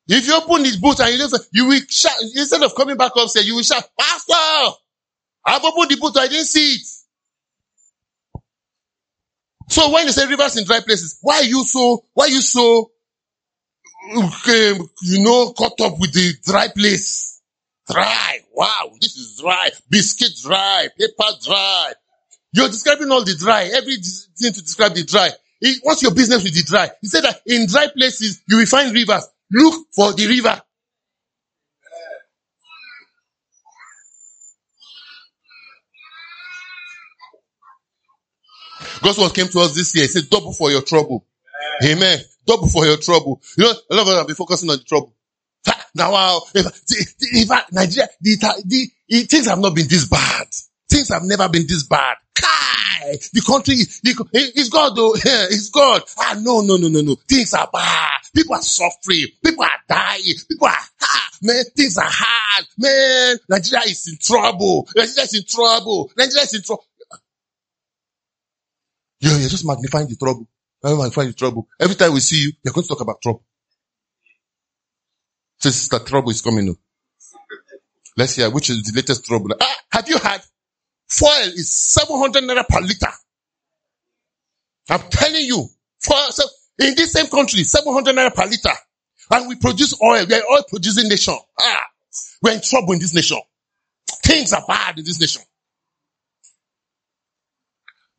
[0.09, 3.13] If you open this boot and you look, you will shout instead of coming back
[3.17, 4.77] up, say you will shout, Pastor,
[5.45, 6.87] I've opened the boot, I didn't see it.
[9.69, 12.05] So when you say rivers in dry places, why are you so?
[12.15, 12.91] Why are you so
[14.09, 17.41] you know, caught up with the dry place.
[17.91, 18.39] Dry.
[18.53, 19.71] Wow, this is dry.
[19.91, 20.89] Biscuit dry.
[20.99, 21.93] Paper dry.
[22.53, 23.71] You're describing all the dry.
[23.75, 25.31] Everything to describe the dry.
[25.83, 26.91] What's your business with the dry?
[27.01, 29.27] He said that in dry places, you will find rivers.
[29.51, 30.61] Look for the river.
[39.03, 40.05] God's word came to us this year.
[40.05, 41.27] He said, double for your trouble.
[41.85, 43.41] Amen double for your trouble.
[43.57, 45.15] You know, a lot of us been focusing on the trouble.
[45.95, 50.47] Now, if, if, if Nigeria, the, the, the, things have not been this bad.
[50.89, 52.17] Things have never been this bad.
[52.35, 53.19] Kai!
[53.33, 55.15] The country, the, it's God though.
[55.25, 56.03] Yeah, it's God.
[56.19, 57.15] Ah, no, no, no, no, no.
[57.29, 58.21] Things are bad.
[58.35, 59.27] People are suffering.
[59.45, 60.35] People are dying.
[60.49, 62.67] People are, ah, man, things are hard.
[62.79, 64.89] Man, Nigeria is in trouble.
[64.97, 66.11] Nigeria is in trouble.
[66.17, 66.87] Nigeria is in trouble.
[69.21, 70.49] Yeah, you're just magnifying the trouble.
[70.85, 71.69] You're magnifying the trouble.
[71.81, 73.45] Every time we see you, you're going to talk about trouble.
[75.61, 76.71] So sister, trouble is coming.
[76.71, 76.77] Up.
[78.17, 79.51] Let's hear which is the latest trouble.
[79.61, 80.43] Ah, have you had?
[81.11, 83.09] Fuel is 700 naira per liter.
[84.91, 85.67] I'm telling you,
[86.01, 86.45] for, so
[86.81, 88.73] in this same country, 700 naira per liter.
[89.31, 90.27] And we produce oil.
[90.29, 91.37] We are oil producing nation.
[91.61, 91.87] Ah,
[92.43, 93.39] we're in trouble in this nation.
[94.25, 95.43] Things are bad in this nation.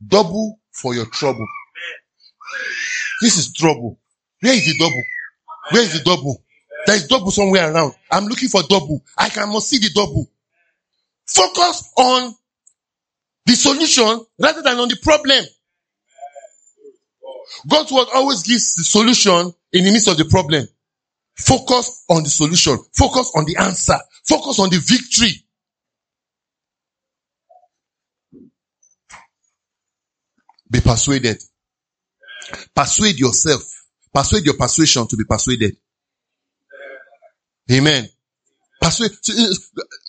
[0.06, 1.48] Double for your trouble.
[3.24, 3.98] This is trouble.
[4.42, 5.04] Where is the double?
[5.72, 6.44] Where is the double?
[6.86, 7.94] There is double somewhere around.
[8.12, 9.02] I'm looking for double.
[9.18, 10.30] I can must see the double.
[11.26, 12.36] Focus on
[13.46, 15.46] the solution rather than on the problem.
[17.66, 20.68] God's word always gives the solution in the midst of the problem.
[21.38, 22.78] Focus on the solution.
[22.92, 23.98] Focus on the answer.
[24.26, 25.46] Focus on the victory.
[30.70, 31.42] Be persuaded.
[32.76, 33.64] Persuade yourself.
[34.14, 35.78] Persuade your persuasion to be persuaded.
[37.72, 38.08] Amen.
[38.82, 39.12] Persuade.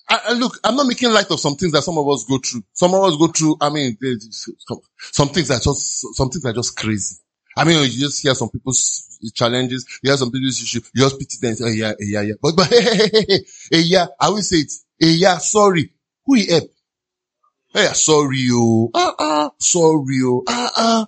[0.09, 2.39] I, I, look, I'm not making light of some things that some of us go
[2.39, 2.63] through.
[2.73, 3.57] Some of us go through.
[3.61, 3.97] I mean,
[4.31, 7.17] some, some things are just some things are just crazy.
[7.57, 11.19] I mean, you just hear some people's challenges, you hear some people's issues, you just
[11.19, 11.55] pity them.
[11.55, 12.35] Say, oh, yeah, yeah, yeah.
[12.43, 13.39] But, but, hey, hey, hey, hey,
[13.71, 14.73] hey, yeah, I will say it.
[14.99, 15.93] Hey, yeah, sorry.
[16.27, 16.65] Who he help?
[17.73, 21.07] Hey, sorry, oh, ah, ah, sorry, oh, ah, ah.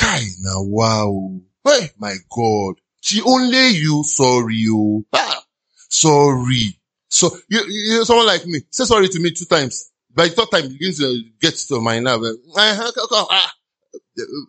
[0.00, 1.40] Kai, wow.
[1.64, 2.76] Hey, my God.
[3.02, 5.06] She only you, sorry, you.
[5.12, 5.42] ah,
[5.90, 6.78] sorry.
[7.08, 9.90] So, you, you, someone like me, say sorry to me two times.
[10.14, 12.22] By the third time, you begin to get to my nerve.
[12.56, 13.52] Ah, ah,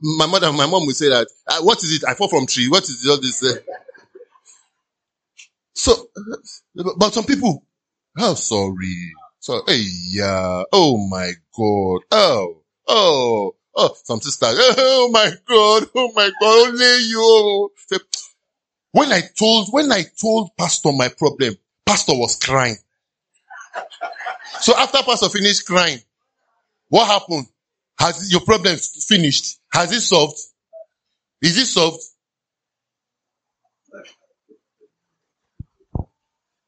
[0.02, 2.08] my mother, my mom will say that, uh, what is it?
[2.08, 2.70] I fall from tree.
[2.70, 3.43] What is all this?
[3.43, 3.60] Uh?
[5.74, 6.08] So,
[6.76, 7.66] but some people,
[8.20, 9.12] oh, sorry.
[9.39, 10.64] So, hey, yeah.
[10.72, 12.02] Oh my God.
[12.12, 14.57] Oh, oh, oh, some sisters.
[14.57, 15.88] Eh, oh my God.
[15.95, 16.67] Oh my God.
[16.69, 17.72] Only you.
[18.91, 21.55] When I told, when I told pastor my problem,
[21.86, 22.76] pastor was crying.
[24.59, 25.99] So after pastor finished crying,
[26.89, 27.47] what happened?
[27.99, 29.59] Has your problem finished?
[29.72, 30.38] Has it solved?
[31.41, 32.03] Is it solved?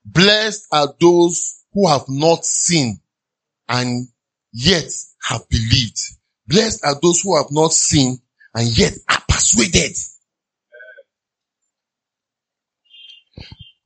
[0.06, 3.00] Blessed are those who have not seen
[3.68, 4.08] and
[4.52, 4.90] yet
[5.24, 6.00] have believed.
[6.54, 8.16] Blessed are those who have not seen
[8.54, 9.98] and yet are persuaded.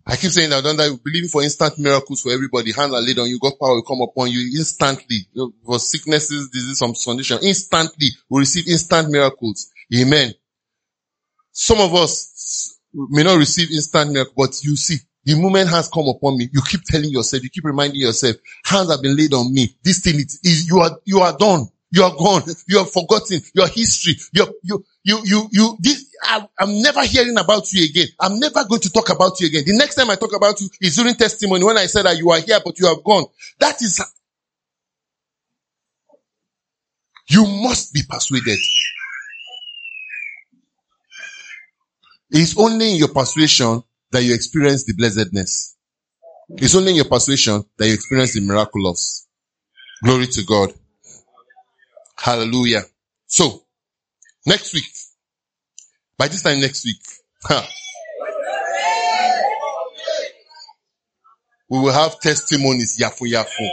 [0.05, 0.89] I keep saying that, don't I?
[1.01, 2.73] Believing for instant miracles for everybody.
[2.73, 3.39] Hands are laid on you.
[3.39, 5.27] God power will come upon you instantly.
[5.65, 7.39] For sicknesses, disease, some condition.
[7.41, 8.09] Instantly.
[8.29, 9.71] We receive instant miracles.
[9.95, 10.33] Amen.
[11.53, 16.09] Some of us may not receive instant miracles, but you see, the moment has come
[16.09, 16.49] upon me.
[16.51, 19.73] You keep telling yourself, you keep reminding yourself, hands have been laid on me.
[19.81, 21.69] This thing is, is you are, you are done.
[21.91, 22.43] You are gone.
[22.67, 24.15] You have forgotten your history.
[24.33, 28.07] You, you, you, you, you, this, I, am never hearing about you again.
[28.19, 29.63] I'm never going to talk about you again.
[29.65, 32.29] The next time I talk about you is during testimony when I said that you
[32.31, 33.25] are here, but you have gone.
[33.59, 34.03] That is,
[37.29, 38.59] you must be persuaded.
[42.29, 43.81] It's only in your persuasion
[44.11, 45.77] that you experience the blessedness.
[46.49, 49.25] It's only in your persuasion that you experience the miraculous.
[50.03, 50.73] Glory to God.
[52.19, 52.83] Hallelujah.
[53.27, 53.63] So,
[54.45, 54.89] next week,
[56.17, 57.01] by this time next week,
[57.43, 57.65] huh,
[61.69, 63.67] we will have testimonies, yafu yafu.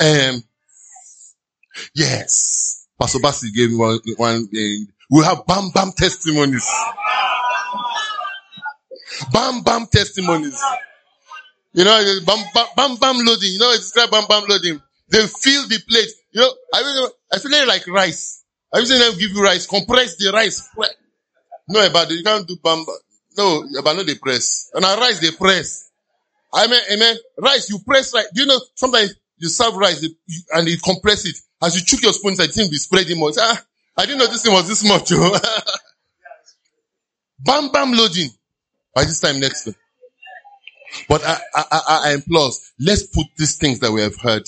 [0.00, 0.42] Um,
[1.94, 2.86] yes.
[3.00, 6.68] Pastor Basi gave me one, one uh, we'll have bam bam testimonies.
[9.32, 10.60] Bam bam testimonies.
[11.72, 13.52] You know, bam bam bam, bam loading.
[13.52, 14.82] You know, it's described bam bam loading.
[15.08, 16.10] They fill the plate.
[16.32, 18.44] You know, I mean, I feel like rice.
[18.74, 19.66] You seen them give you rice?
[19.66, 20.68] Compress the rice.
[21.68, 22.92] No, but you can't do bamba.
[23.36, 24.70] No, but no, they press.
[24.74, 25.90] And a rice, they press.
[26.52, 27.16] I mean, amen.
[27.38, 28.26] Rice, you press right.
[28.34, 30.06] Do you know, sometimes you serve rice
[30.52, 31.36] and you compress it.
[31.62, 33.32] As you chook your spoon, I think be spreading more.
[33.38, 33.62] Ah,
[33.96, 35.10] I didn't know this thing was this much.
[37.38, 38.30] bam, bam loading.
[38.94, 39.74] By this time next time.
[41.08, 42.50] But I, I, I, I implore
[42.80, 44.42] let's put these things that we have heard,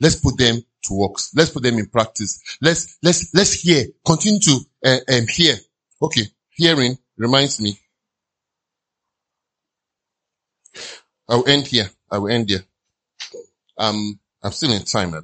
[0.00, 1.32] let's put them to works.
[1.34, 2.40] Let's put them in practice.
[2.60, 5.56] Let's, let's, let's hear, continue to uh, um, hear.
[6.00, 6.22] Okay.
[6.50, 7.78] Hearing reminds me.
[11.28, 11.90] I will end here.
[12.10, 12.64] I will end here.
[13.76, 15.14] Um, I'm still in time.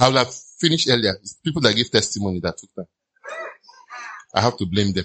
[0.00, 1.14] I would have finished earlier.
[1.20, 2.86] It's people that give testimony that took time.
[4.34, 5.04] I have to blame them.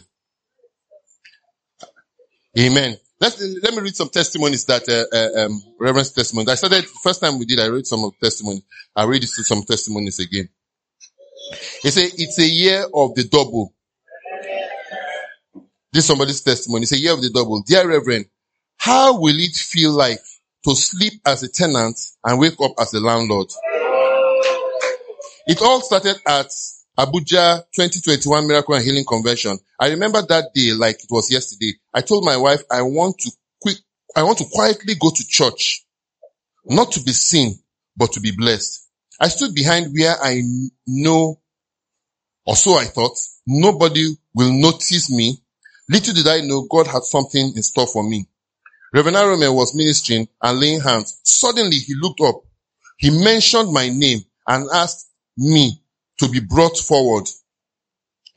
[2.58, 2.98] Amen.
[3.20, 6.52] Let, let me read some testimonies that, uh, uh, um, Reverend's testimony.
[6.52, 8.64] I started, first time we did, I read some of testimonies.
[8.96, 10.50] I read some testimonies again.
[11.84, 13.74] He said, it's a year of the double.
[15.94, 16.84] This is somebody's testimony.
[16.84, 17.64] It's a year of the double.
[17.64, 18.28] Dear Reverend,
[18.78, 20.20] how will it feel like
[20.66, 23.48] to sleep as a tenant and wake up as a landlord?
[25.48, 26.52] It all started at
[26.98, 29.60] Abuja 2021 Miracle and Healing Convention.
[29.80, 31.74] I remember that day like it was yesterday.
[31.94, 33.32] I told my wife I want to
[33.62, 33.78] quick,
[34.16, 35.86] I want to quietly go to church,
[36.66, 37.54] not to be seen,
[37.96, 38.88] but to be blessed.
[39.22, 40.42] I stood behind where I
[40.88, 41.40] know,
[42.48, 45.38] or so I thought, nobody will notice me.
[45.90, 48.28] Little did I know God had something in store for me.
[48.92, 51.20] Reverend Arome was ministering and laying hands.
[51.24, 52.42] Suddenly he looked up.
[52.98, 55.80] He mentioned my name and asked me
[56.20, 57.28] to be brought forward.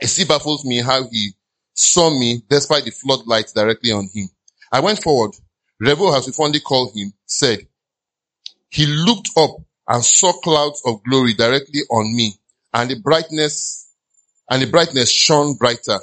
[0.01, 1.31] It still baffles me how he
[1.75, 4.29] saw me despite the floodlights directly on him.
[4.73, 5.33] I went forward.
[5.83, 7.67] Revo, as we fondly call him, said,
[8.71, 9.51] he looked up
[9.89, 12.35] and saw clouds of glory directly on me
[12.73, 13.89] and the brightness,
[14.49, 15.99] and the brightness shone brighter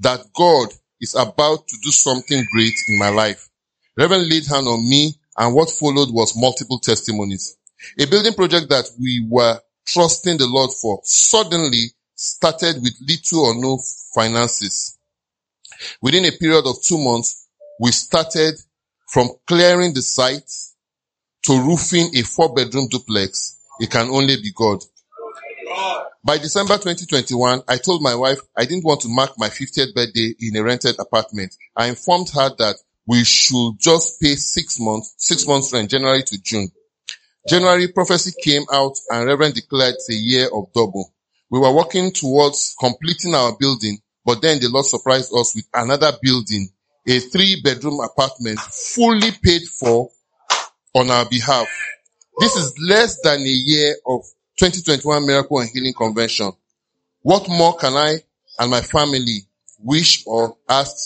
[0.00, 0.68] that God
[1.00, 3.48] is about to do something great in my life.
[3.96, 7.56] Reverend laid hand on me and what followed was multiple testimonies.
[7.98, 13.54] A building project that we were trusting the Lord for suddenly started with little or
[13.54, 13.78] no
[14.14, 14.98] finances.
[16.00, 17.48] Within a period of two months,
[17.80, 18.54] we started
[19.08, 20.50] from clearing the site
[21.42, 23.58] to roofing a four bedroom duplex.
[23.80, 24.82] It can only be God.
[26.24, 30.34] By December 2021, I told my wife I didn't want to mark my 50th birthday
[30.40, 31.54] in a rented apartment.
[31.76, 32.76] I informed her that
[33.06, 36.70] we should just pay six months, six months rent, January to June.
[37.46, 41.12] January prophecy came out and Reverend declared it's a year of double.
[41.50, 46.12] We were working towards completing our building, but then the Lord surprised us with another
[46.22, 46.70] building,
[47.06, 50.10] a three bedroom apartment fully paid for
[50.94, 51.68] on our behalf.
[52.38, 54.22] This is less than a year of
[54.56, 56.50] 2021 Miracle and Healing Convention.
[57.20, 58.20] What more can I
[58.58, 59.40] and my family
[59.78, 60.96] wish or ask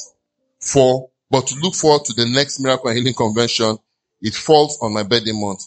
[0.61, 3.77] for but to look forward to the next Miracle and Healing Convention?
[4.21, 5.63] It falls on my birthday month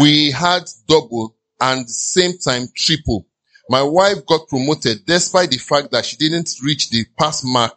[0.00, 3.26] we had double and same time triple.
[3.68, 7.76] My wife got promoted despite the fact that she didn't reach the pass mark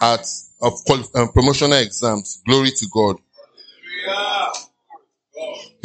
[0.00, 0.26] at
[0.62, 0.74] of
[1.14, 2.42] um, promotional exams.
[2.46, 3.16] Glory to God.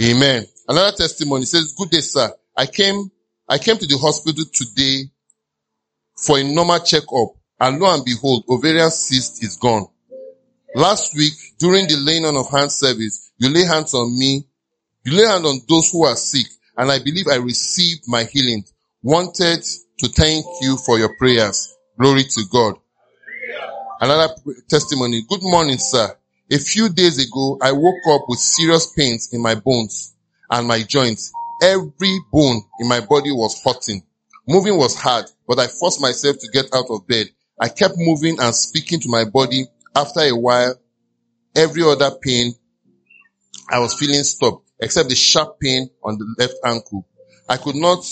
[0.02, 0.46] Amen.
[0.68, 2.34] Another testimony says, good day, sir.
[2.58, 3.10] I came,
[3.48, 5.10] I came to the hospital today
[6.18, 9.88] for a normal checkup and lo and behold, ovarian cyst is gone.
[10.74, 14.46] Last week, during the laying on of hands service, you lay hands on me
[15.06, 16.48] you lay hand on those who are sick,
[16.78, 18.66] and I believe I received my healing.
[19.04, 19.64] Wanted
[20.00, 21.76] to thank you for your prayers.
[22.00, 22.76] Glory to God.
[24.02, 24.34] Another
[24.68, 25.24] testimony.
[25.30, 26.18] Good morning, sir.
[26.52, 30.16] A few days ago, I woke up with serious pains in my bones
[30.50, 31.32] and my joints.
[31.62, 34.04] Every bone in my body was hurting.
[34.48, 37.28] Moving was hard, but I forced myself to get out of bed.
[37.60, 39.66] I kept moving and speaking to my body.
[39.96, 40.76] After a while,
[41.56, 42.54] every other pain
[43.70, 47.08] I was feeling stopped except the sharp pain on the left ankle.
[47.48, 48.06] I could not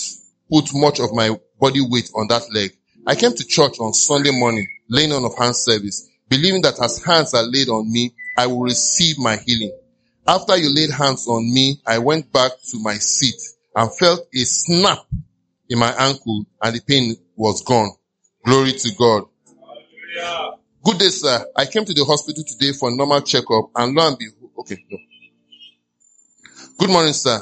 [0.51, 2.72] put much of my body weight on that leg.
[3.05, 7.03] I came to church on Sunday morning, laying on of hands service, believing that as
[7.03, 9.78] hands are laid on me, I will receive my healing.
[10.26, 13.36] After you laid hands on me, I went back to my seat
[13.76, 14.99] and felt a snap
[15.70, 17.91] in my ankle and the pain was gone.
[18.45, 19.24] Glory to God.
[20.84, 21.45] Good day, sir.
[21.55, 24.78] I came to the hospital today for a normal checkup and lo and behold, okay,
[24.89, 24.97] no.
[26.78, 27.41] Good morning, sir.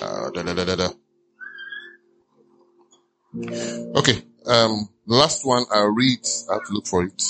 [0.00, 0.64] Uh, da, da, da,
[3.96, 4.22] okay.
[4.46, 6.20] Um, last one I'll read.
[6.50, 7.22] I have to look for it.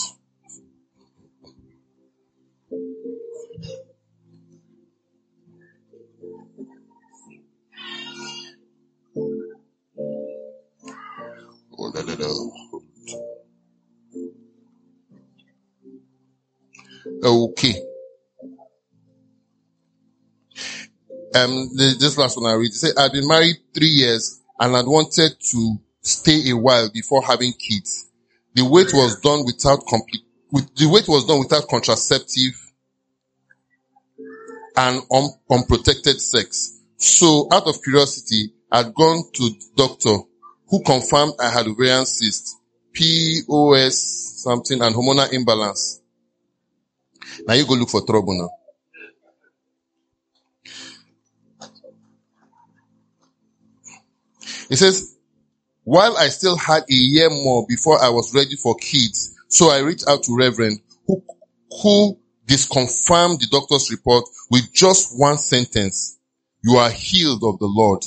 [11.78, 12.28] Oh, da, da, da.
[17.22, 17.74] Okay.
[21.34, 22.70] Um, this last one I read.
[22.70, 27.22] It said, I'd been married three years and I'd wanted to stay a while before
[27.22, 28.08] having kids.
[28.54, 32.54] The wait was done without complete, with, the wait was done without contraceptive
[34.76, 36.80] and un, unprotected sex.
[36.96, 40.16] So out of curiosity, I'd gone to doctor
[40.68, 42.56] who confirmed I had ovarian cyst,
[42.92, 45.97] POS something and hormonal imbalance.
[47.46, 48.50] Now you go look for trouble now.
[54.68, 55.16] He says,
[55.84, 59.78] while I still had a year more before I was ready for kids, so I
[59.78, 61.22] reached out to Reverend who,
[61.82, 66.18] who disconfirmed the doctor's report with just one sentence.
[66.62, 68.04] You are healed of the Lord.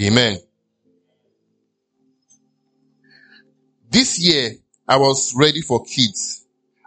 [0.00, 0.38] Amen.
[3.90, 4.52] This year,
[4.86, 6.43] I was ready for kids.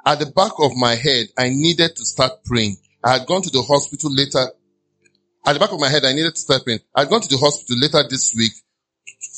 [0.07, 2.77] At the back of my head, I needed to start praying.
[3.03, 4.53] I had gone to the hospital later.
[5.45, 6.79] At the back of my head, I needed to start praying.
[6.95, 8.53] I had gone to the hospital later this week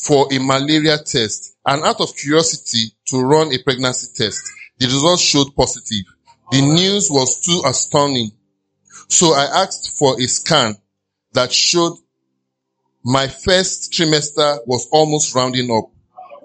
[0.05, 4.43] for a malaria test and out of curiosity to run a pregnancy test.
[4.77, 6.05] The results showed positive.
[6.51, 8.29] The news was too astounding.
[9.07, 10.75] So I asked for a scan
[11.33, 11.97] that showed
[13.03, 15.89] my first trimester was almost rounding up.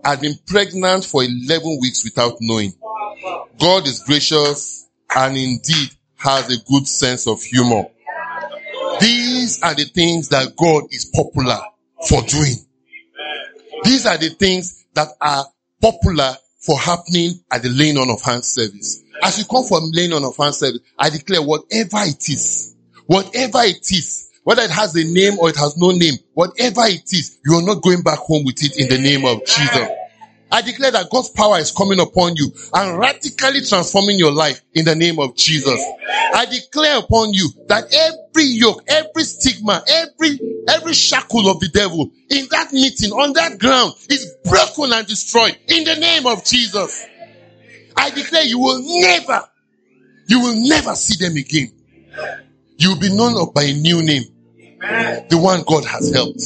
[0.03, 2.73] I'd been pregnant for 11 weeks without knowing.
[3.59, 7.85] God is gracious and indeed has a good sense of humor.
[9.01, 11.59] These are the things that God is popular
[12.09, 12.57] for doing.
[13.85, 15.45] These are the things that are
[15.81, 19.03] popular for happening at the laying on of hands service.
[19.23, 22.75] As you come from laying on of hands service, I declare whatever it is,
[23.07, 27.13] whatever it is, whether it has a name or it has no name, whatever it
[27.13, 29.89] is, you are not going back home with it in the name of Jesus.
[30.55, 34.85] I declare that God's power is coming upon you and radically transforming your life in
[34.85, 35.85] the name of Jesus.
[36.33, 40.39] I declare upon you that every yoke, every stigma, every,
[40.69, 45.59] every shackle of the devil in that meeting, on that ground is broken and destroyed
[45.67, 47.05] in the name of Jesus.
[47.97, 49.43] I declare you will never,
[50.29, 51.73] you will never see them again.
[52.77, 54.23] You will be known by a new name.
[55.31, 56.45] The one God has helped.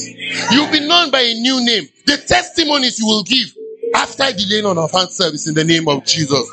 [0.51, 1.87] You'll be known by a new name.
[2.07, 3.55] The testimonies you will give
[3.95, 6.51] after the laying on of hand service in the name of Jesus.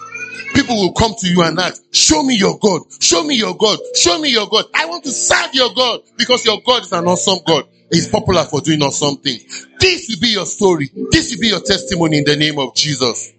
[0.53, 3.77] People will come to you and ask, show me your God, show me your God,
[3.93, 4.65] show me your God.
[4.73, 7.65] I want to serve your God because your God is an awesome God.
[7.91, 9.67] He's popular for doing awesome things.
[9.79, 10.89] This will be your story.
[11.11, 13.33] This will be your testimony in the name of Jesus.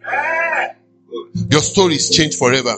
[1.51, 2.75] Your story is changed forever.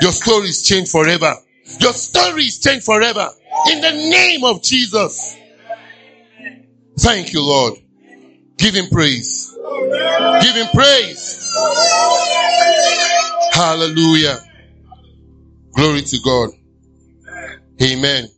[0.00, 1.34] Your story is changed forever.
[1.80, 3.28] Your story is changed forever.
[3.70, 5.36] In the name of Jesus.
[6.98, 7.74] Thank you, Lord.
[8.56, 9.57] Give him praise.
[10.42, 11.50] Give him praise.
[13.52, 14.38] Hallelujah.
[15.74, 16.50] Glory to God.
[17.82, 18.28] Amen.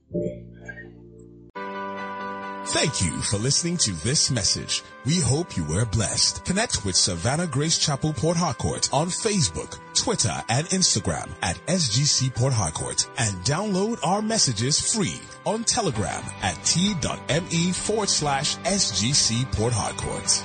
[2.71, 4.83] Thank you for listening to this message.
[5.05, 6.45] We hope you were blessed.
[6.45, 12.53] Connect with Savannah Grace Chapel Port Harcourt on Facebook, Twitter, and Instagram at SGC Port
[12.53, 20.45] Harcourt and download our messages free on Telegram at t.me forward slash SGC Port Harcourt.